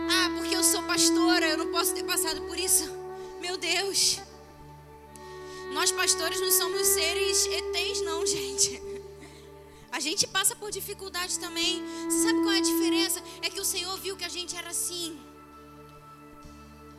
[0.10, 2.90] ah, porque eu sou pastora, eu não posso ter passado por isso.
[3.42, 4.20] Meu Deus.
[5.72, 8.83] Nós pastores não somos seres ETs não, gente.
[9.94, 11.84] A gente passa por dificuldades também.
[12.10, 13.22] Você sabe qual é a diferença?
[13.44, 15.22] É que o Senhor viu que a gente era assim,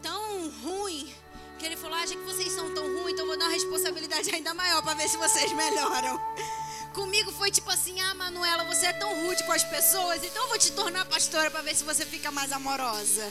[0.01, 1.13] tão ruim,
[1.59, 4.55] que Ele falou: já que vocês são tão ruins, então vou dar uma responsabilidade ainda
[4.55, 6.21] maior para ver se vocês melhoram.
[6.95, 10.49] Comigo foi tipo assim: ah, Manuela, você é tão rude com as pessoas, então eu
[10.51, 13.29] vou te tornar pastora para ver se você fica mais amorosa.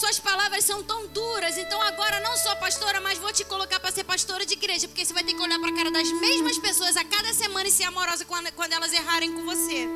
[0.00, 3.92] Suas palavras são tão duras, então agora não sou pastora, mas vou te colocar para
[3.92, 6.56] ser pastora de igreja, porque você vai ter que olhar para a cara das mesmas
[6.56, 9.86] pessoas a cada semana e ser amorosa quando, elas errarem com você.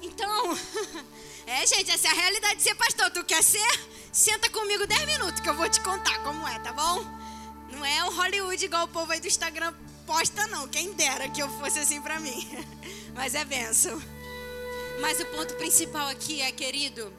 [0.00, 0.58] Então,
[1.46, 3.10] é, gente, essa é a realidade de ser pastor.
[3.10, 3.80] Tu quer ser?
[4.10, 7.04] Senta comigo 10 minutos que eu vou te contar como é, tá bom?
[7.72, 9.74] Não é um Hollywood igual o povo aí do Instagram
[10.06, 10.66] posta, não.
[10.66, 12.48] Quem dera que eu fosse assim para mim.
[13.14, 14.02] Mas é benção.
[14.98, 17.12] Mas o ponto principal aqui é, querido,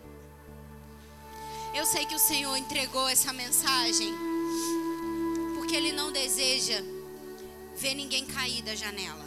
[1.74, 4.14] eu sei que o Senhor entregou essa mensagem
[5.56, 6.82] porque Ele não deseja
[7.78, 9.26] ver ninguém cair da janela.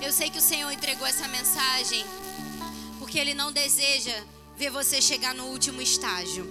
[0.00, 2.04] Eu sei que o Senhor entregou essa mensagem
[2.98, 4.14] porque Ele não deseja
[4.56, 6.46] ver você chegar no último estágio.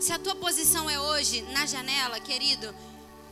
[0.00, 2.74] Se a tua posição é hoje na janela, querido,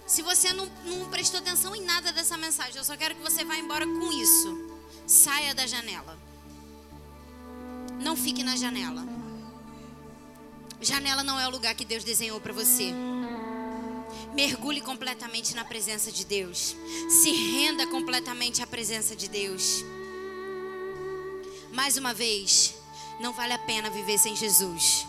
[0.07, 3.45] se você não, não prestou atenção em nada dessa mensagem, eu só quero que você
[3.45, 4.71] vá embora com isso.
[5.07, 6.19] Saia da janela.
[8.01, 9.14] Não fique na janela.
[10.81, 12.93] Janela não é o lugar que Deus desenhou para você.
[14.35, 16.77] Mergulhe completamente na presença de Deus.
[17.09, 19.85] Se renda completamente à presença de Deus.
[21.73, 22.75] Mais uma vez,
[23.21, 25.07] não vale a pena viver sem Jesus.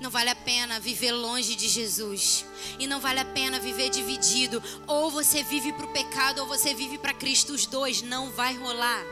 [0.00, 2.44] Não vale a pena viver longe de Jesus.
[2.78, 4.62] E não vale a pena viver dividido.
[4.86, 7.52] Ou você vive para o pecado ou você vive para Cristo.
[7.52, 9.04] Os dois não vai rolar.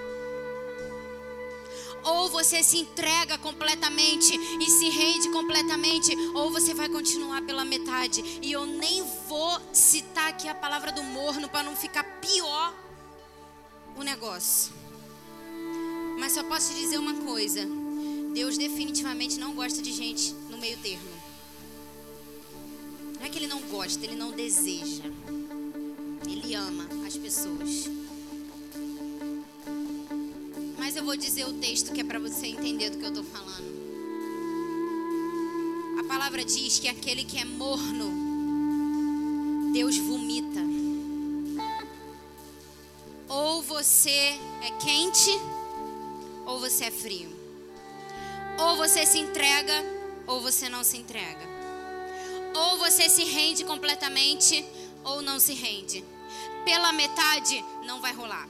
[2.04, 8.22] Ou você se entrega completamente e se rende completamente, ou você vai continuar pela metade.
[8.42, 12.74] E eu nem vou citar aqui a palavra do morno para não ficar pior
[13.96, 14.72] o negócio.
[16.18, 17.66] Mas só posso te dizer uma coisa:
[18.34, 21.10] Deus definitivamente não gosta de gente no meio termo.
[23.18, 25.04] Não é que ele não gosta, ele não deseja.
[26.26, 28.01] Ele ama as pessoas.
[30.82, 33.22] Mas eu vou dizer o texto que é para você entender do que eu estou
[33.22, 33.70] falando.
[36.00, 38.10] A palavra diz que aquele que é morno,
[39.72, 40.58] Deus vomita.
[43.28, 45.30] Ou você é quente,
[46.44, 47.30] ou você é frio.
[48.58, 49.84] Ou você se entrega,
[50.26, 51.46] ou você não se entrega.
[52.56, 54.66] Ou você se rende completamente,
[55.04, 56.04] ou não se rende.
[56.64, 58.48] Pela metade, não vai rolar.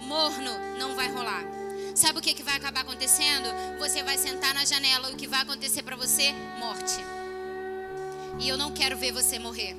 [0.00, 1.63] Morno, não vai rolar.
[1.94, 3.48] Sabe o que, que vai acabar acontecendo?
[3.78, 6.32] Você vai sentar na janela e o que vai acontecer para você?
[6.58, 6.96] Morte.
[8.40, 9.76] E eu não quero ver você morrer.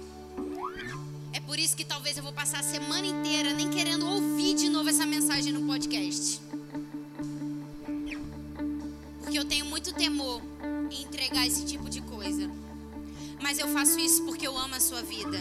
[1.34, 4.70] É por isso que talvez eu vou passar a semana inteira nem querendo ouvir de
[4.70, 6.40] novo essa mensagem no podcast.
[9.20, 10.42] Porque eu tenho muito temor
[10.90, 12.50] em entregar esse tipo de coisa.
[13.42, 15.38] Mas eu faço isso porque eu amo a sua vida.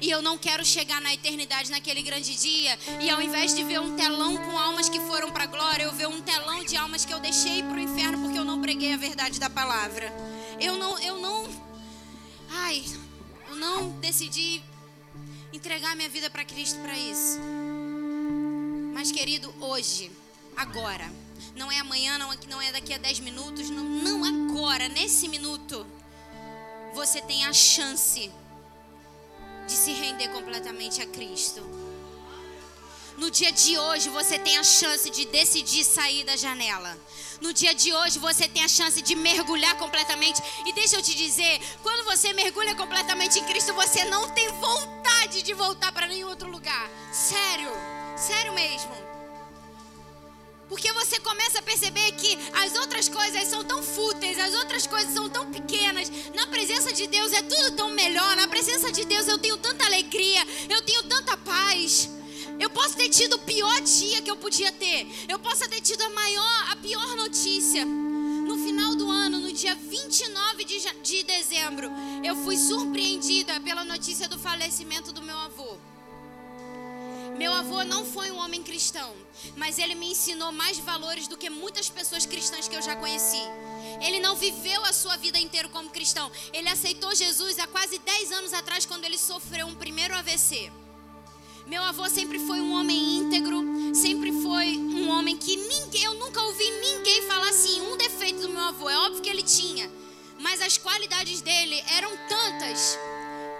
[0.00, 3.80] E eu não quero chegar na eternidade naquele grande dia e ao invés de ver
[3.80, 7.04] um telão com almas que foram para a glória, eu ver um telão de almas
[7.04, 10.10] que eu deixei para o inferno porque eu não preguei a verdade da palavra.
[10.58, 11.48] Eu não, eu não,
[12.50, 12.82] ai,
[13.48, 14.62] eu não decidi
[15.52, 17.38] entregar minha vida para Cristo para isso.
[18.94, 20.10] Mas querido, hoje,
[20.56, 21.10] agora,
[21.54, 25.86] não é amanhã, não, não é daqui a 10 minutos, não, não agora, nesse minuto,
[26.94, 28.30] você tem a chance
[29.80, 31.62] se render completamente a Cristo.
[33.16, 36.98] No dia de hoje você tem a chance de decidir sair da janela.
[37.40, 40.42] No dia de hoje você tem a chance de mergulhar completamente.
[40.66, 45.42] E deixa eu te dizer, quando você mergulha completamente em Cristo, você não tem vontade
[45.42, 46.90] de voltar para nenhum outro lugar.
[47.10, 47.70] Sério,
[48.18, 49.19] sério mesmo.
[50.70, 55.12] Porque você começa a perceber que as outras coisas são tão fúteis, as outras coisas
[55.12, 56.08] são tão pequenas.
[56.32, 58.36] Na presença de Deus é tudo tão melhor.
[58.36, 62.08] Na presença de Deus eu tenho tanta alegria, eu tenho tanta paz.
[62.60, 65.08] Eu posso ter tido o pior dia que eu podia ter.
[65.28, 67.84] Eu posso ter tido a maior, a pior notícia.
[67.84, 71.90] No final do ano, no dia 29 de, de dezembro,
[72.22, 75.89] eu fui surpreendida pela notícia do falecimento do meu avô.
[77.40, 79.16] Meu avô não foi um homem cristão,
[79.56, 83.40] mas ele me ensinou mais valores do que muitas pessoas cristãs que eu já conheci.
[84.06, 86.30] Ele não viveu a sua vida inteira como cristão.
[86.52, 90.70] Ele aceitou Jesus há quase 10 anos atrás, quando ele sofreu um primeiro AVC.
[91.66, 93.64] Meu avô sempre foi um homem íntegro,
[93.94, 98.50] sempre foi um homem que ninguém, eu nunca ouvi ninguém falar assim, um defeito do
[98.50, 98.90] meu avô.
[98.90, 99.90] É óbvio que ele tinha,
[100.38, 102.98] mas as qualidades dele eram tantas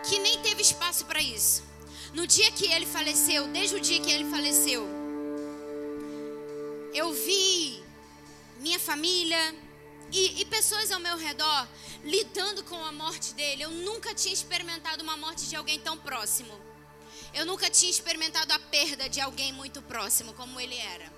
[0.07, 1.70] que nem teve espaço para isso.
[2.13, 4.87] No dia que ele faleceu, desde o dia que ele faleceu,
[6.93, 7.83] eu vi
[8.59, 9.55] minha família
[10.13, 11.69] e, e, pessoas ao meu redor
[12.05, 13.63] lidando com a morte dele.
[13.63, 16.53] Eu nunca tinha experimentado uma morte de alguém tão próximo.
[17.33, 21.13] Eu nunca tinha experimentado a perda de alguém muito próximo como ele era.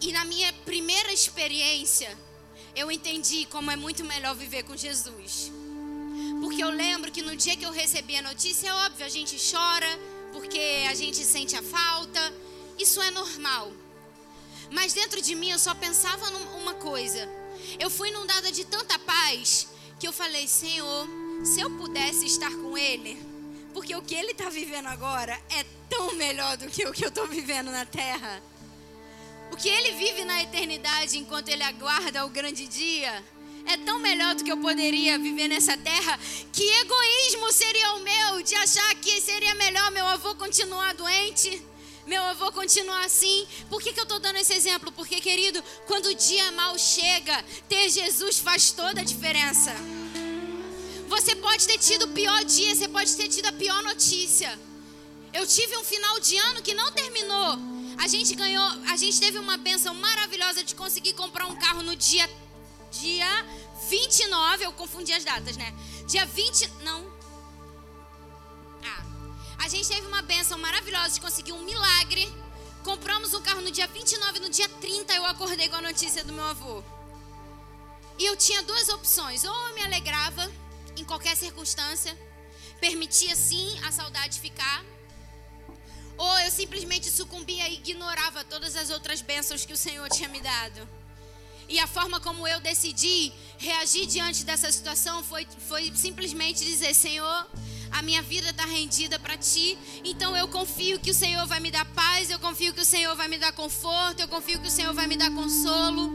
[0.00, 2.16] E na minha primeira experiência,
[2.76, 5.50] eu entendi como é muito melhor viver com Jesus.
[6.40, 9.36] Porque eu lembro que no dia que eu recebi a notícia, é óbvio, a gente
[9.50, 9.88] chora,
[10.32, 12.32] porque a gente sente a falta.
[12.78, 13.72] Isso é normal.
[14.70, 17.28] Mas dentro de mim eu só pensava numa coisa.
[17.78, 21.08] Eu fui inundada de tanta paz que eu falei, Senhor,
[21.44, 23.20] se eu pudesse estar com Ele,
[23.74, 27.08] porque o que Ele está vivendo agora é tão melhor do que o que eu
[27.08, 28.42] estou vivendo na terra.
[29.50, 33.24] O que Ele vive na eternidade enquanto Ele aguarda o grande dia
[33.68, 36.18] é tão melhor do que eu poderia viver nessa terra.
[36.52, 41.62] Que egoísmo seria o meu de achar que seria melhor meu avô continuar doente,
[42.06, 43.46] meu avô continuar assim.
[43.68, 44.90] Por que, que eu estou dando esse exemplo?
[44.92, 49.74] Porque, querido, quando o dia mal chega, ter Jesus faz toda a diferença.
[51.06, 54.58] Você pode ter tido o pior dia, você pode ter tido a pior notícia.
[55.32, 57.58] Eu tive um final de ano que não terminou.
[57.98, 61.94] A gente ganhou, a gente teve uma benção maravilhosa de conseguir comprar um carro no
[61.94, 62.28] dia
[62.90, 63.26] dia
[63.88, 65.74] 29, eu confundi as datas, né?
[66.06, 67.10] Dia 20, não.
[68.84, 69.02] Ah,
[69.64, 72.30] a gente teve uma benção maravilhosa de conseguir um milagre.
[72.84, 76.32] Compramos um carro no dia 29, no dia 30 eu acordei com a notícia do
[76.32, 76.82] meu avô.
[78.18, 80.50] E eu tinha duas opções: ou eu me alegrava
[80.96, 82.16] em qualquer circunstância,
[82.80, 84.84] permitia sim a saudade ficar,
[86.16, 90.40] ou eu simplesmente sucumbia e ignorava todas as outras bênçãos que o Senhor tinha me
[90.40, 90.88] dado.
[91.68, 97.46] E a forma como eu decidi reagir diante dessa situação foi, foi simplesmente dizer: Senhor,
[97.90, 101.70] a minha vida está rendida para ti, então eu confio que o Senhor vai me
[101.70, 104.70] dar paz, eu confio que o Senhor vai me dar conforto, eu confio que o
[104.70, 106.10] Senhor vai me dar consolo.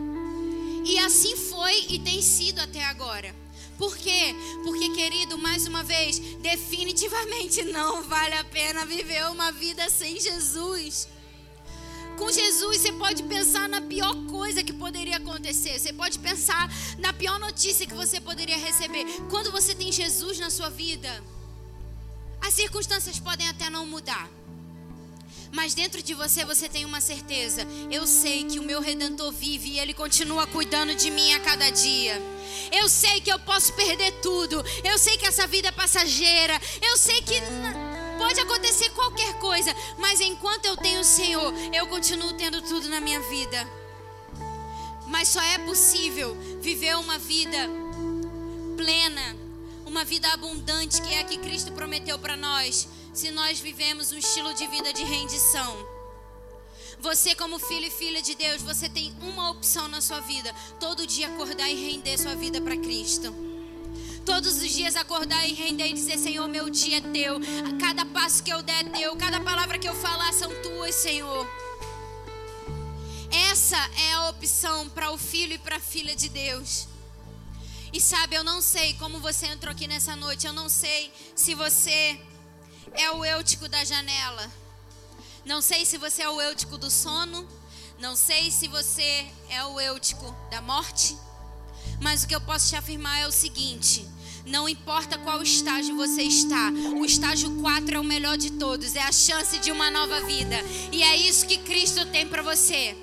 [0.85, 3.33] E assim foi e tem sido até agora.
[3.77, 4.35] Por quê?
[4.63, 11.07] Porque, querido, mais uma vez, definitivamente não vale a pena viver uma vida sem Jesus.
[12.24, 15.78] Com Jesus você pode pensar na pior coisa que poderia acontecer.
[15.78, 19.03] Você pode pensar na pior notícia que você poderia receber.
[19.30, 21.21] Quando você tem Jesus na sua vida,
[22.39, 24.30] as circunstâncias podem até não mudar.
[25.51, 27.67] Mas dentro de você você tem uma certeza.
[27.91, 31.69] Eu sei que o meu redentor vive e ele continua cuidando de mim a cada
[31.71, 32.21] dia.
[32.71, 34.63] Eu sei que eu posso perder tudo.
[34.82, 36.57] Eu sei que essa vida é passageira.
[36.82, 37.36] Eu sei que
[38.18, 42.99] pode acontecer qualquer coisa, mas enquanto eu tenho o Senhor, eu continuo tendo tudo na
[42.99, 43.68] minha vida.
[45.07, 47.57] Mas só é possível viver uma vida
[48.76, 49.36] plena,
[49.86, 54.18] uma vida abundante, que é a que Cristo prometeu para nós, se nós vivemos um
[54.18, 55.93] estilo de vida de rendição.
[56.99, 61.05] Você, como filho e filha de Deus, você tem uma opção na sua vida: todo
[61.05, 63.52] dia acordar e render sua vida para Cristo.
[64.26, 67.39] Todos os dias acordar e render e dizer: Senhor, meu dia é teu.
[67.80, 69.15] Cada passo que eu der é teu.
[69.17, 71.47] Cada palavra que eu falar são tuas, Senhor.
[73.51, 76.88] Essa é a opção para o filho e para a filha de Deus.
[77.91, 80.47] E sabe, eu não sei como você entrou aqui nessa noite.
[80.47, 82.19] Eu não sei se você
[82.93, 84.51] é o eutico da janela.
[85.45, 87.47] Não sei se você é o eutico do sono.
[87.99, 91.17] Não sei se você é o eutico da morte.
[92.01, 94.07] Mas o que eu posso te afirmar é o seguinte:
[94.45, 99.01] não importa qual estágio você está, o estágio 4 é o melhor de todos, é
[99.01, 100.55] a chance de uma nova vida.
[100.91, 102.95] E é isso que Cristo tem para você.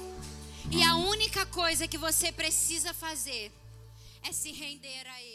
[0.71, 3.51] E a única coisa que você precisa fazer
[4.23, 5.30] é se render a Ele.